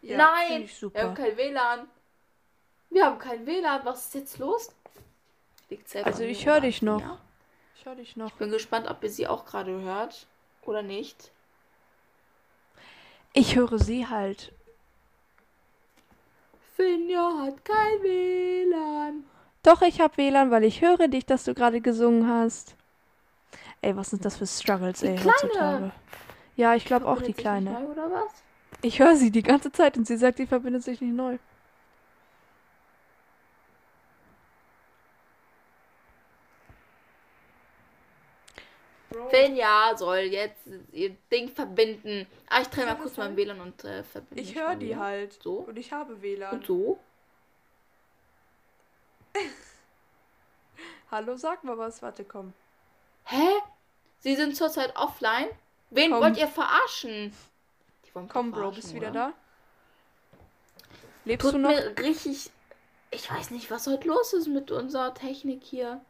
[0.00, 1.86] ja Nein, Ich wir haben kein WLAN.
[2.88, 3.84] Wir haben kein WLAN.
[3.84, 4.74] Was ist jetzt los?
[6.02, 7.00] Also ich höre dich noch.
[7.00, 7.18] Finja?
[7.76, 8.30] Ich höre dich noch.
[8.32, 10.26] Bin gespannt, ob ihr sie auch gerade hört
[10.62, 11.30] oder nicht.
[13.34, 14.50] Ich höre sie halt.
[16.74, 19.24] Finja hat kein WLAN.
[19.62, 22.76] Doch, ich habe WLAN, weil ich höre dich, dass du gerade gesungen hast.
[23.84, 25.34] Ey, was sind das für Struggles, Die ey, Kleine.
[25.34, 25.92] heutzutage?
[26.56, 27.70] Ja, ich glaube auch die Kleine.
[27.72, 28.32] neu, oder was?
[28.80, 31.36] Ich höre sie die ganze Zeit und sie sagt, sie verbindet sich nicht neu.
[39.30, 42.26] Finja soll jetzt ihr Ding verbinden.
[42.48, 43.36] Ah, ich drehe mal kurz mein?
[43.36, 45.42] WLAN und äh, verbinde Ich höre die halt.
[45.42, 45.56] So?
[45.58, 46.54] Und ich habe WLAN.
[46.54, 46.98] Und so?
[51.10, 52.00] Hallo, sag mal was.
[52.02, 52.54] Warte, komm.
[53.24, 53.60] Hä?
[54.24, 55.48] Sie sind zurzeit offline?
[55.90, 56.22] Wen Komm.
[56.22, 57.30] wollt ihr verarschen?
[58.06, 59.32] Die wollen mich Komm, doch Bro, bist verarschen, du wieder oder?
[59.32, 60.38] da?
[61.26, 61.68] Lebst Tut du noch?
[61.68, 62.50] mir richtig.
[63.10, 66.00] Ich weiß nicht, was heute los ist mit unserer Technik hier.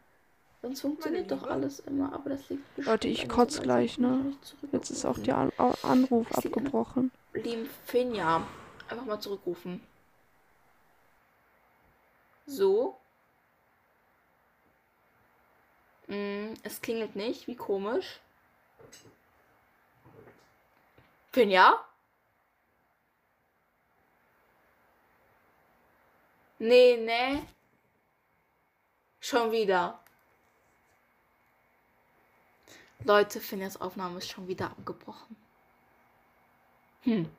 [0.61, 3.97] Sonst funktioniert doch alles immer, aber das liegt Leute, ich bestimmt an kotz dieser gleich,
[3.97, 4.33] ne?
[4.71, 5.51] Jetzt ist auch der An
[5.83, 7.11] Anruf Das abgebrochen.
[7.33, 8.47] Lieben Finja.
[8.87, 9.81] Einfach mal zurückrufen.
[12.45, 12.97] So.
[16.07, 17.47] Mm, es klingelt nicht.
[17.47, 18.19] Wie komisch.
[21.31, 21.83] Finja?
[26.59, 27.41] Nee, nee.
[29.19, 29.99] Schon wieder.
[33.03, 35.35] Leute, Finjas Aufnahme ist schon wieder abgebrochen.
[37.03, 37.29] Hm.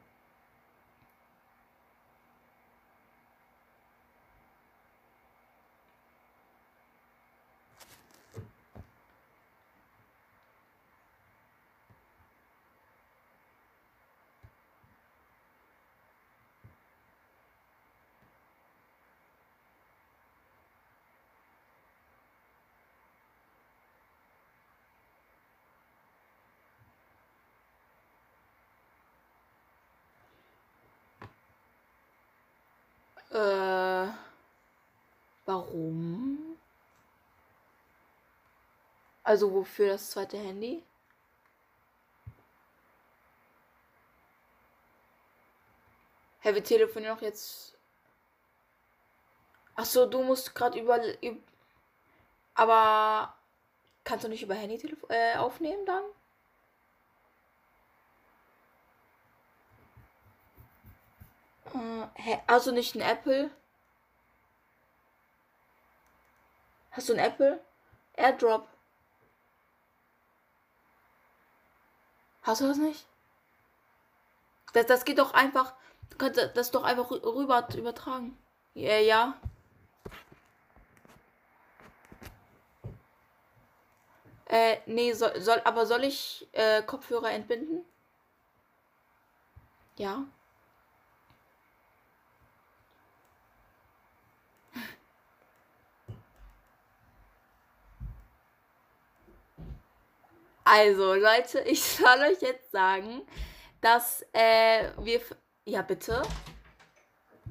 [33.37, 34.07] Äh,
[35.47, 36.59] warum?
[39.25, 40.83] Also wofür das zweite Handy?
[46.41, 47.77] Hä, wir telefonieren doch jetzt.
[49.77, 51.41] Ach so, du musst gerade über, üb-
[52.55, 53.35] Aber
[54.05, 54.77] kannst du nicht über Handy
[55.11, 56.05] äh, aufnehmen dann?
[61.77, 63.51] Äh, du nicht ein Apple?
[66.91, 67.61] Hast du ein Apple?
[68.15, 68.67] AirDrop.
[72.43, 73.07] Hast du das nicht?
[74.73, 75.75] Das, das geht doch einfach.
[76.11, 78.39] Du kannst das doch einfach rü- rüber übertragen.
[78.75, 79.35] Ja, ja.
[84.47, 87.85] Äh, nee, soll, soll, aber soll ich äh, Kopfhörer entbinden?
[89.97, 90.25] Ja.
[100.69, 103.23] Also, Leute, ich soll euch jetzt sagen,
[103.81, 105.21] dass äh, wir.
[105.65, 106.23] Ja, bitte.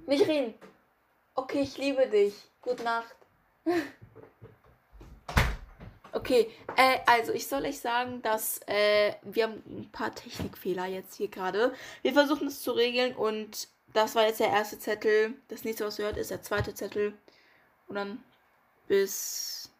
[0.05, 0.53] Nicht reden.
[1.33, 2.33] Okay, ich liebe dich.
[2.61, 3.15] Gute Nacht.
[6.11, 11.15] Okay, äh, also ich soll euch sagen, dass äh, wir haben ein paar Technikfehler jetzt
[11.15, 11.73] hier gerade.
[12.03, 15.33] Wir versuchen es zu regeln und das war jetzt der erste Zettel.
[15.49, 17.17] Das nächste, was ihr hört, ist der zweite Zettel.
[17.89, 18.23] Und dann
[18.87, 19.73] bis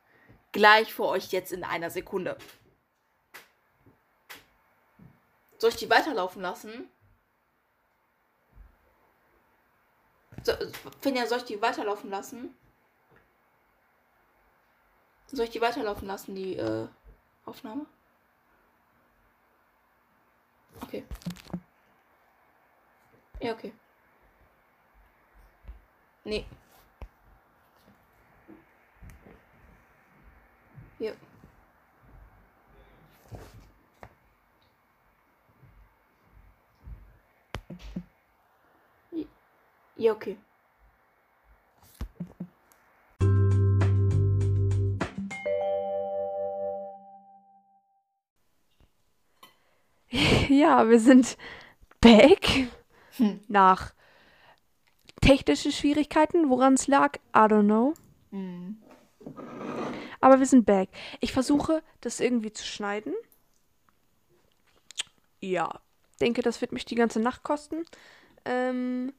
[0.52, 2.38] gleich für euch jetzt in einer Sekunde.
[5.58, 6.90] Soll ich die weiterlaufen lassen?
[10.44, 10.54] So,
[11.02, 12.56] Finja, soll ich die weiterlaufen lassen?
[15.28, 16.88] Soll ich die weiterlaufen lassen, die äh,
[17.46, 17.86] Aufnahme?
[20.82, 21.04] Okay.
[23.40, 23.74] Ja, okay.
[26.24, 26.46] Nee.
[31.00, 31.12] Ja.
[39.98, 40.38] Ja, okay.
[50.50, 51.38] Ja, wir sind
[52.02, 52.68] back.
[53.18, 53.40] Hm.
[53.48, 53.94] Nach
[55.22, 57.94] technischen Schwierigkeiten, woran es lag, I don't know.
[58.32, 58.78] Hm.
[60.22, 60.90] Aber wir sind back.
[61.20, 63.14] Ich versuche, das irgendwie zu schneiden.
[65.40, 65.82] Ja,
[66.22, 67.86] denke, das wird mich die ganze Nacht kosten.
[68.46, 69.14] Ähm,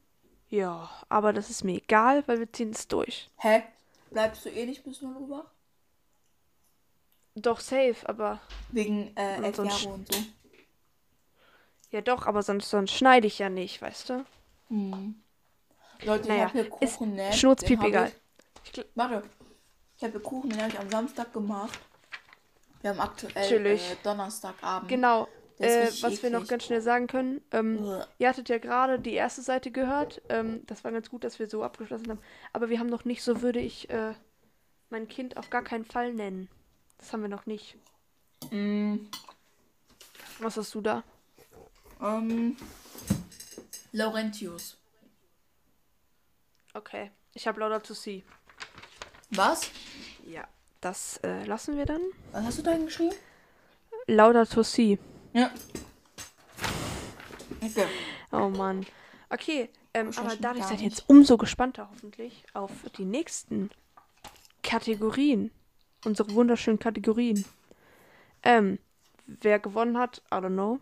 [0.48, 3.28] ja, aber das ist mir egal, weil wir ziehen es durch.
[3.38, 3.62] Hä?
[4.10, 5.44] Bleibst du eh nicht bis 0 Uhr wach?
[7.34, 8.40] Doch, safe, aber.
[8.70, 10.20] Wegen äh, Und elf sonst- Jahre und so.
[11.90, 14.24] Ja, doch, aber sonst, sonst schneide ich ja nicht, weißt du?
[14.68, 15.22] Hm.
[16.02, 17.32] Leute, Naja, ich habe hier Kuchen, ne?
[17.32, 18.12] Schnurzpiep egal.
[18.64, 19.22] Ich, warte.
[19.96, 21.78] Ich habe hier Kuchen, den habe ich am Samstag gemacht.
[22.82, 24.88] Wir haben aktuell äh, Donnerstagabend.
[24.88, 25.28] Genau.
[25.58, 29.40] Äh, was wir noch ganz schnell sagen können, ähm, ihr hattet ja gerade die erste
[29.40, 30.20] Seite gehört.
[30.28, 32.20] Ähm, das war ganz gut, dass wir so abgeschlossen haben.
[32.52, 34.12] Aber wir haben noch nicht, so würde ich äh,
[34.90, 36.48] mein Kind auf gar keinen Fall nennen.
[36.98, 37.76] Das haben wir noch nicht.
[38.50, 38.96] Mm,
[40.40, 41.02] Was hast du da?
[42.02, 42.56] ähm,
[43.92, 44.76] Laurentius.
[46.74, 47.10] Okay.
[47.32, 48.22] Ich habe Lauder to See.
[49.30, 49.70] Was?
[50.26, 50.46] Ja.
[50.82, 52.02] Das äh, lassen wir dann.
[52.32, 53.14] Was hast du da geschrieben?
[54.06, 54.98] Lauder to See.
[55.36, 55.50] Ja.
[57.62, 57.86] Okay.
[58.32, 58.86] Oh Mann.
[59.28, 63.70] Okay, ähm, Ich aber dadurch seid ihr jetzt umso gespannter hoffentlich auf die nächsten
[64.62, 65.50] Kategorien.
[66.06, 67.44] Unsere wunderschönen Kategorien.
[68.44, 68.78] Ähm,
[69.26, 70.78] wer gewonnen hat, I don't know.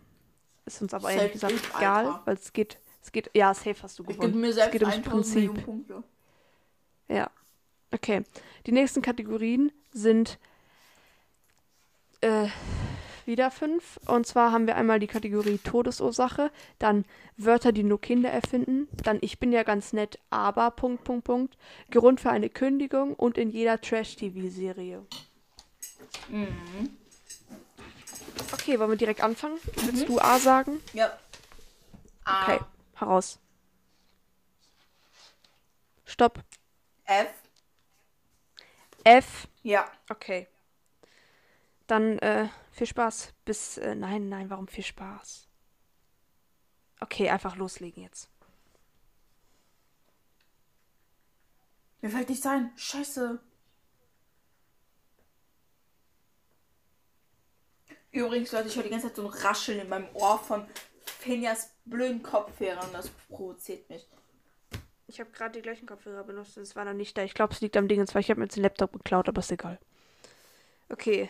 [0.66, 2.22] Ist uns aber ehrlich gesagt ich, egal, Alter.
[2.24, 4.40] weil es geht, es geht, ja, safe hast du Ich gewonnen.
[4.40, 6.04] mir es selbst geht ums 1000 Prinzip.
[7.08, 7.28] Ja.
[7.90, 8.22] Okay.
[8.66, 10.38] Die nächsten Kategorien sind
[12.20, 12.48] äh,
[13.26, 13.98] wieder fünf.
[14.06, 17.04] Und zwar haben wir einmal die Kategorie Todesursache, dann
[17.36, 21.56] Wörter, die nur Kinder erfinden, dann Ich bin ja ganz nett, aber Punkt, Punkt, Punkt,
[21.90, 25.04] Grund für eine Kündigung und in jeder Trash-TV-Serie.
[26.28, 26.96] Mhm.
[28.52, 29.58] Okay, wollen wir direkt anfangen?
[29.84, 30.80] Willst du A sagen?
[30.92, 31.16] Ja.
[32.24, 32.60] A, Okay,
[32.94, 33.38] heraus.
[36.04, 36.40] Stopp.
[37.04, 37.28] F.
[39.04, 39.48] F.
[39.62, 39.90] Ja.
[40.08, 40.46] Okay.
[41.86, 43.32] Dann äh, viel Spaß.
[43.44, 43.78] Bis.
[43.78, 45.48] Äh, nein, nein, warum viel Spaß?
[47.00, 48.30] Okay, einfach loslegen jetzt.
[52.00, 52.70] Mir fällt nichts ein.
[52.76, 53.40] Scheiße.
[58.12, 60.66] Übrigens, Leute, ich höre die ganze Zeit so ein Rascheln in meinem Ohr von
[61.04, 62.92] Finjas blöden Kopfhörern.
[62.92, 64.06] Das provoziert mich.
[65.06, 66.56] Ich habe gerade die gleichen Kopfhörer benutzt.
[66.56, 67.22] Es war noch nicht da.
[67.22, 68.00] Ich glaube, es liegt am Ding.
[68.00, 69.78] Und zwar, ich habe mir jetzt den Laptop geklaut, aber ist egal.
[70.88, 71.28] Okay.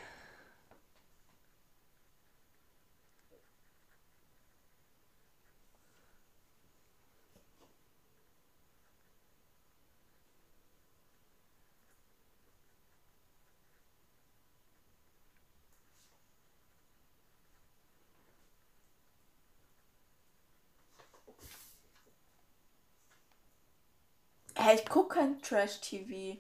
[24.64, 26.38] Hä, ich gucke kein Trash-TV.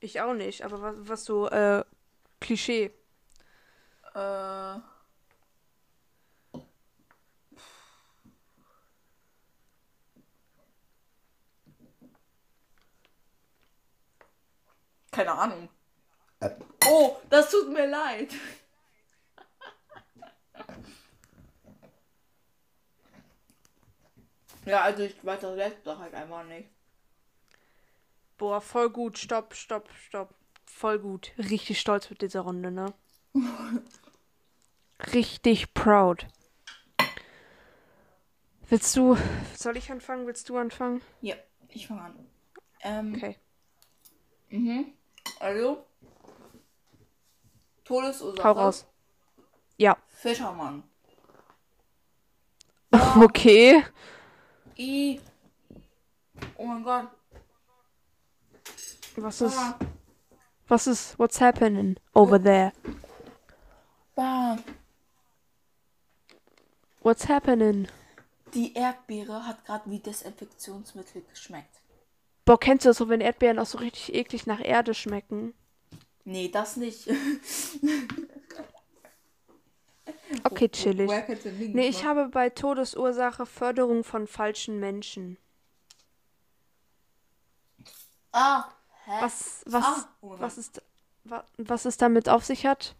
[0.00, 1.82] Ich auch nicht, aber was, was so, äh,
[2.38, 2.90] Klischee.
[4.14, 4.78] Äh.
[15.10, 15.70] Keine Ahnung.
[16.86, 18.34] Oh, das tut mir leid.
[24.66, 26.73] Ja, also ich weiß das letzte halt einfach nicht.
[28.44, 29.16] Boah, voll gut.
[29.16, 30.34] Stopp, stopp, stopp.
[30.66, 31.32] Voll gut.
[31.38, 32.92] Richtig stolz mit dieser Runde, ne?
[35.14, 36.26] Richtig proud.
[38.68, 39.16] Willst du.
[39.56, 40.26] Soll ich anfangen?
[40.26, 41.00] Willst du anfangen?
[41.22, 41.36] Ja,
[41.70, 42.26] ich fange an.
[42.82, 43.38] Ähm, Okay.
[44.50, 44.92] mhm.
[45.40, 45.86] Also.
[47.84, 48.44] Todesursache.
[48.46, 48.86] Hau raus.
[49.78, 49.96] Ja.
[50.08, 50.82] Fischermann.
[53.16, 53.82] Okay.
[54.76, 55.18] I.
[56.58, 57.08] Oh mein Gott.
[59.16, 59.56] Was ist.
[59.58, 59.78] Ah,
[60.68, 61.18] Was ist.
[61.18, 62.72] What's happening over there?
[64.14, 64.56] bah.
[67.00, 67.86] What's happening?
[68.54, 71.80] Die Erdbeere hat gerade wie Desinfektionsmittel geschmeckt.
[72.44, 75.54] Boah, kennst du das so, wenn Erdbeeren auch so richtig eklig nach Erde schmecken?
[76.24, 77.08] Nee, das nicht.
[80.42, 81.10] Okay, chillig.
[81.74, 85.36] Nee, ich habe bei Todesursache Förderung von falschen Menschen.
[88.32, 88.64] Ah,
[89.06, 89.20] hä?
[89.22, 90.82] Was, was, Ah, oh was ist,
[91.24, 92.94] wa, was es damit auf sich hat?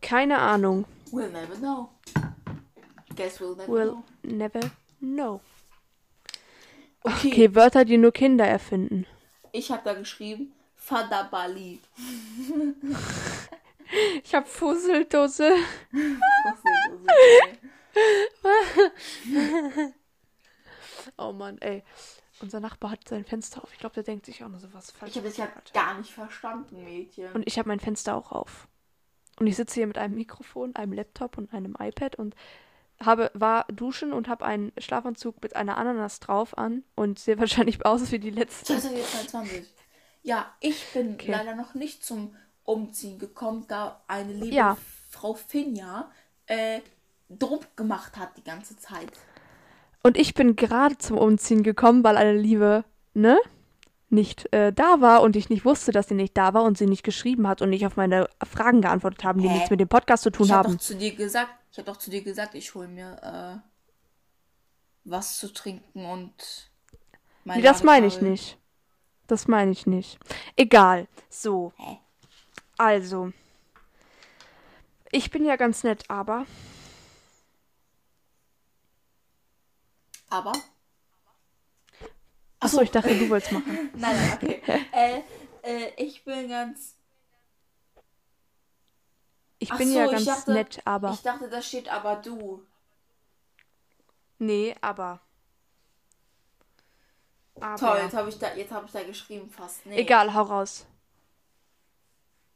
[0.00, 0.84] Keine Ahnung.
[1.12, 1.90] We'll never know.
[3.14, 4.04] Guess we'll never Will know.
[4.22, 4.60] never
[5.00, 5.40] know.
[7.04, 9.06] Okay, Okay, Wörter, die nur Kinder erfinden.
[9.52, 11.80] ich habe da geschrieben Fadabali.
[14.24, 15.50] Ich habe Fusseldose.
[15.92, 17.92] Das?
[21.18, 21.82] Oh Mann, ey.
[22.42, 23.72] Unser Nachbar hat sein Fenster auf.
[23.72, 25.12] Ich glaube, der denkt sich auch nur so was falsch.
[25.12, 27.32] Ich habe das ja gar nicht verstanden, Mädchen.
[27.32, 28.68] Und ich habe mein Fenster auch auf.
[29.38, 32.34] Und ich sitze hier mit einem Mikrofon, einem Laptop und einem iPad und
[33.00, 37.84] habe war duschen und habe einen Schlafanzug mit einer Ananas drauf an und sehe wahrscheinlich
[37.86, 38.66] aus wie die letzte.
[38.78, 39.66] 2022.
[40.22, 41.32] Ja, ich bin Okay.
[41.32, 44.76] leider noch nicht zum Umziehen gekommen, da eine liebe Ja.
[45.10, 46.10] Frau Finja
[46.46, 46.80] äh,
[47.28, 49.10] Druck gemacht hat die ganze Zeit.
[50.02, 52.84] Und ich bin gerade zum Umziehen gekommen, weil eine Liebe,
[53.14, 53.38] ne,
[54.08, 56.86] nicht äh, da war und ich nicht wusste, dass sie nicht da war und sie
[56.86, 59.54] nicht geschrieben hat und nicht auf meine Fragen geantwortet haben, die Hä?
[59.54, 60.76] nichts mit dem Podcast zu tun Ich habe haben.
[60.76, 63.68] doch zu dir gesagt, ich habe doch zu dir gesagt, ich hole mir äh,
[65.04, 66.70] was zu trinken und
[67.44, 68.58] mein Nee, das meine ich nicht.
[69.28, 70.18] Das meine ich nicht.
[70.56, 71.08] Egal.
[71.30, 71.72] So.
[71.76, 71.98] Hä?
[72.76, 73.32] Also.
[75.10, 76.44] Ich bin ja ganz nett, aber.
[80.32, 80.52] Aber?
[82.58, 83.90] Achso, ich dachte, du wolltest machen.
[83.96, 84.62] Nein, nein, okay.
[84.92, 85.22] äh,
[85.62, 86.96] äh, ich bin ganz.
[89.58, 91.12] Ich Ach bin so, ja ganz dachte- nett, aber.
[91.12, 92.64] Ich dachte, da steht aber du.
[94.38, 95.20] Nee, aber.
[97.60, 97.76] aber.
[97.76, 99.84] Toll, jetzt habe ich, da, jetzt hab ich da geschrieben fast.
[99.86, 99.98] Nee.
[99.98, 100.86] Egal, hau raus.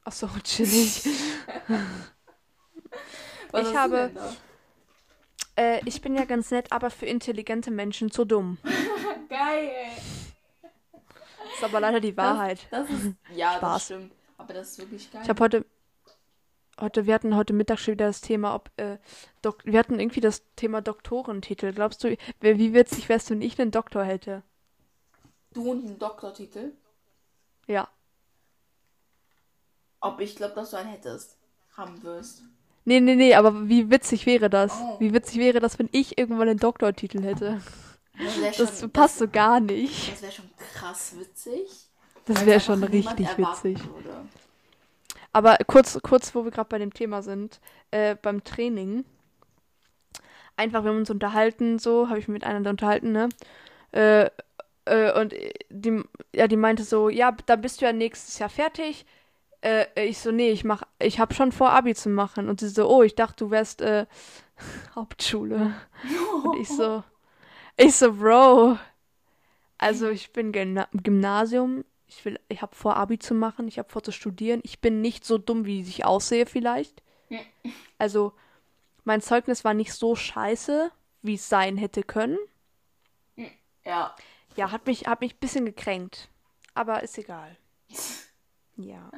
[0.04, 1.04] Achso, chillig.
[3.52, 4.10] Ich habe-?
[5.56, 8.58] Äh, ich bin ja ganz nett, aber für intelligente Menschen zu dumm.
[9.28, 9.70] Geil.
[11.54, 12.66] Ist aber leider die Wahrheit.
[12.70, 13.14] Das, das ist.
[13.34, 13.84] Ja, das Spaß.
[13.86, 14.12] stimmt.
[14.38, 15.22] Aber das ist wirklich geil.
[15.24, 15.64] Ich habe heute,
[16.78, 18.98] heute, wir hatten heute Mittag schon wieder das Thema, ob, äh,
[19.42, 21.72] Dok wir hatten irgendwie das Thema Doktorentitel.
[21.72, 24.42] Glaubst du, wer- wie witzig wär's, wenn ich einen Doktor hätte?
[25.54, 26.72] du und einen Doktortitel.
[27.66, 27.88] Ja.
[30.00, 31.38] Ob ich glaube, dass du einen hättest.
[31.74, 32.42] Haben wirst.
[32.88, 34.72] Nee, nee, nee, aber wie witzig wäre das?
[34.80, 35.00] Oh.
[35.00, 37.60] Wie witzig wäre das, wenn ich irgendwann einen Doktortitel hätte?
[38.16, 40.12] Das, Das schon, passt so gar nicht.
[40.12, 41.68] Das wäre schon krass witzig.
[42.26, 43.78] Das wäre schon richtig witzig.
[43.84, 44.24] Würde.
[45.32, 47.60] Aber kurz, kurz, wo wir gerade bei dem Thema sind,
[47.90, 49.04] äh, beim Training.
[50.56, 53.28] Einfach, wir haben uns unterhalten, so, habe ich mich mit einer unterhalten, ne?
[53.90, 54.30] Äh,
[54.84, 55.34] äh, und
[55.70, 59.06] die, ja, die meinte so, ja, da bist du ja nächstes Jahr fertig.
[59.62, 62.48] Äh, ich so, nee, ich mach, ich habe schon vor, Abi zu machen.
[62.48, 64.06] Und sie so, oh, ich dachte, du wärst äh,
[64.94, 65.74] Hauptschule.
[66.44, 67.02] Und ich so,
[67.76, 68.78] ich so, Bro.
[69.78, 71.84] Also ich bin Gymna Gymnasium.
[72.06, 73.68] Ich will, ich habe vor, Abi zu machen.
[73.68, 74.60] Ich habe vor zu studieren.
[74.62, 77.02] Ich bin nicht so dumm, wie ich aussehe vielleicht.
[77.98, 78.32] Also
[79.04, 80.90] mein Zeugnis war nicht so scheiße,
[81.22, 82.38] wie es sein hätte können.
[83.84, 84.14] Ja.
[84.56, 86.28] Ja, hat mich, hat mich ein bisschen gekränkt.
[86.74, 87.56] Aber ist egal.
[88.78, 89.10] Ja.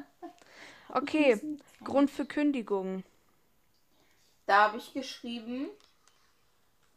[0.89, 1.39] Okay,
[1.83, 3.03] Grund für Kündigung.
[4.45, 5.69] Da habe ich geschrieben.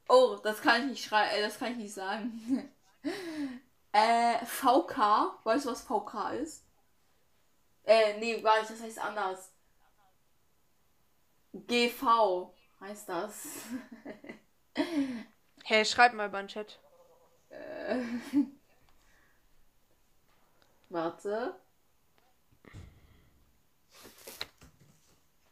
[0.08, 2.70] Oh, das kann ich nicht schreiben, äh, das kann ich nicht sagen.
[3.92, 6.64] äh, VK, weißt du, was VK ist?
[7.84, 9.52] Äh, nee, gar nicht, das heißt anders.
[11.52, 13.46] GV heißt das.
[15.64, 16.80] Hey, schreib mal beim Chat.
[17.50, 18.02] Äh,
[20.88, 21.54] Warte.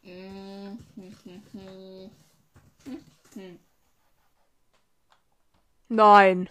[5.89, 6.49] Nein.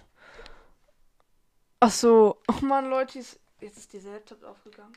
[1.80, 2.40] Ach so.
[2.48, 4.96] Oh Mann, Leute, jetzt ist dieser Laptop aufgegangen.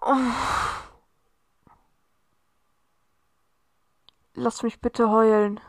[0.00, 0.14] Oh.
[4.34, 5.60] Lass mich bitte heulen.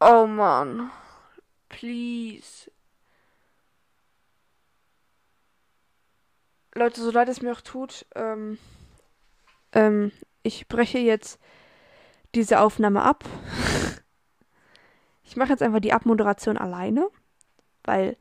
[0.00, 0.90] Oh Mann.
[1.72, 2.70] Please.
[6.74, 8.58] Leute, so leid es mir auch tut, ähm,
[9.72, 10.12] ähm,
[10.42, 11.40] ich breche jetzt
[12.34, 13.24] diese Aufnahme ab.
[15.24, 17.08] Ich mache jetzt einfach die Abmoderation alleine,
[17.84, 18.16] weil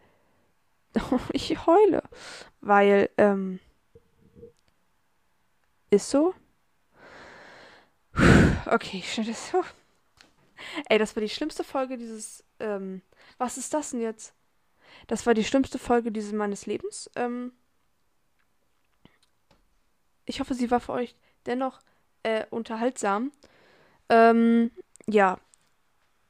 [1.33, 2.03] ich heule,
[2.61, 3.59] weil ähm,
[5.89, 6.33] ist so.
[8.65, 9.61] Okay, ich schneide das so.
[10.89, 12.43] Ey, das war die schlimmste Folge dieses.
[12.59, 13.01] Ähm,
[13.37, 14.33] was ist das denn jetzt?
[15.07, 17.09] Das war die schlimmste Folge dieses meines Lebens.
[17.15, 17.51] Ähm,
[20.25, 21.79] ich hoffe, sie war für euch dennoch
[22.23, 23.31] äh, unterhaltsam.
[24.09, 24.71] Ähm,
[25.07, 25.39] ja.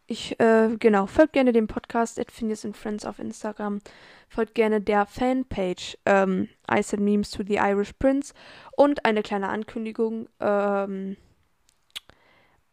[0.08, 3.80] Ich, äh, genau, folgt gerne dem Podcast at Phineas and Friends auf Instagram.
[4.28, 8.34] Folgt gerne der Fanpage ähm, I Send Memes to the Irish Prince.
[8.76, 10.28] Und eine kleine Ankündigung.
[10.42, 11.16] Ähm,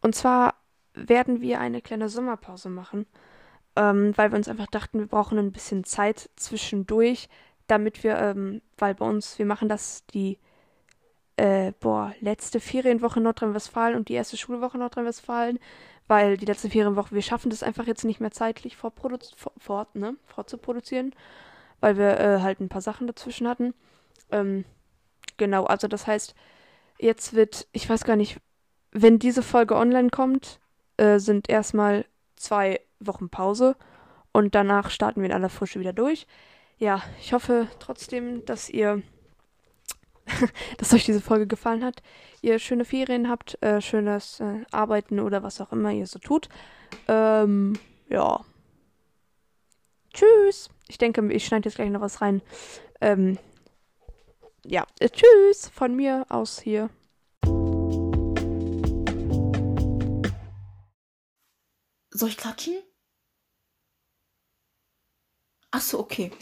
[0.01, 0.57] und zwar
[1.07, 3.07] werden wir eine kleine Sommerpause machen,
[3.77, 7.29] ähm, weil wir uns einfach dachten, wir brauchen ein bisschen Zeit zwischendurch,
[7.67, 10.39] damit wir, ähm, weil bei uns, wir machen das die
[11.37, 15.59] äh, boah, letzte Ferienwoche Nordrhein-Westfalen und die erste Schulwoche Nordrhein-Westfalen,
[16.09, 19.95] weil die letzte Ferienwoche, wir schaffen das einfach jetzt nicht mehr zeitlich vorprodu- vor, fort,
[19.95, 20.17] ne,
[21.81, 23.73] weil wir äh, halt ein paar Sachen dazwischen hatten.
[24.33, 24.65] Ähm,
[25.37, 26.35] genau, also das heißt,
[26.99, 28.39] jetzt wird, ich weiß gar nicht,
[28.91, 30.59] wenn diese Folge online kommt,
[30.99, 32.05] äh, sind erstmal
[32.37, 33.77] zwei Wochen Pause
[34.33, 36.27] und danach starten wir in aller Frische wieder durch.
[36.79, 39.03] Ja, ich hoffe trotzdem, dass ihr
[40.79, 42.03] dass euch diese Folge gefallen hat,
[42.43, 46.49] ihr schöne Ferien habt, äh, schönes äh, Arbeiten oder was auch immer ihr so tut.
[47.07, 47.79] Ähm,
[48.09, 48.45] ja.
[50.13, 50.71] Tschüss.
[50.89, 52.43] Ich denke, ich schneide jetzt gleich noch was rein.
[53.01, 53.39] Ähm,
[54.65, 56.91] ja, tschüss von mir aus hier.
[62.19, 62.75] Soll ich klatschen?
[65.71, 66.33] Achso, okay.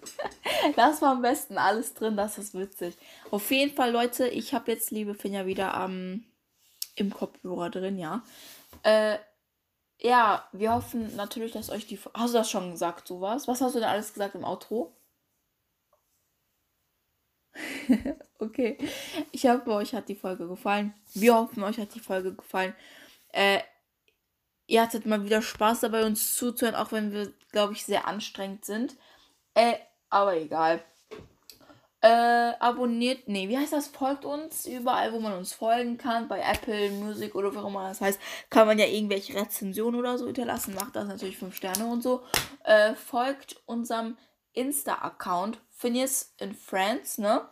[0.76, 2.98] das war am besten alles drin, das ist witzig.
[3.30, 6.24] Auf jeden Fall, Leute, ich habe jetzt liebe Finja wieder am
[6.96, 8.22] im Kopfhörer drin, ja.
[8.82, 9.18] Äh,
[10.00, 11.98] ja, wir hoffen natürlich, dass euch die.
[12.12, 13.48] Hast du das schon gesagt, sowas?
[13.48, 14.94] Was hast du denn alles gesagt im Outro?
[18.38, 18.76] okay.
[19.32, 20.92] Ich hoffe, euch hat die Folge gefallen.
[21.14, 22.74] Wir hoffen, euch hat die Folge gefallen.
[23.32, 23.60] Äh,
[24.66, 28.64] ihr hattet mal wieder Spaß dabei, uns zuzuhören, auch wenn wir, glaube ich, sehr anstrengend
[28.64, 28.96] sind.
[29.54, 29.74] Äh,
[30.10, 30.82] aber egal.
[32.02, 33.88] Äh, abonniert, nee, wie heißt das?
[33.88, 36.28] Folgt uns überall, wo man uns folgen kann.
[36.28, 40.18] Bei Apple Music oder wie auch immer das heißt, kann man ja irgendwelche Rezensionen oder
[40.18, 40.74] so hinterlassen.
[40.74, 42.22] Macht das natürlich 5 Sterne und so.
[42.64, 44.16] Äh, folgt unserem
[44.52, 47.48] Insta-Account Phineas in Friends, ne?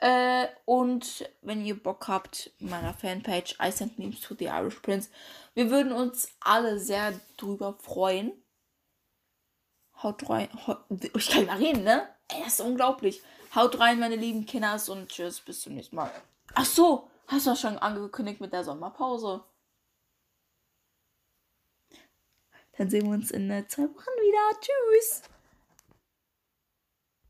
[0.00, 5.10] Äh, und wenn ihr Bock habt, meiner Fanpage I Send Memes to the Irish Prince.
[5.54, 8.32] Wir würden uns alle sehr drüber freuen.
[10.02, 10.48] Haut rein.
[10.66, 10.78] Haut,
[11.14, 12.08] ich kann mal reden, ne?
[12.28, 13.22] Ey, das ist unglaublich.
[13.54, 16.10] Haut rein, meine lieben Kinders, und tschüss, bis zum nächsten Mal.
[16.54, 19.44] Ach so, hast du schon angekündigt mit der Sommerpause?
[22.78, 24.60] Dann sehen wir uns in zwei Wochen wieder.
[24.60, 25.22] Tschüss.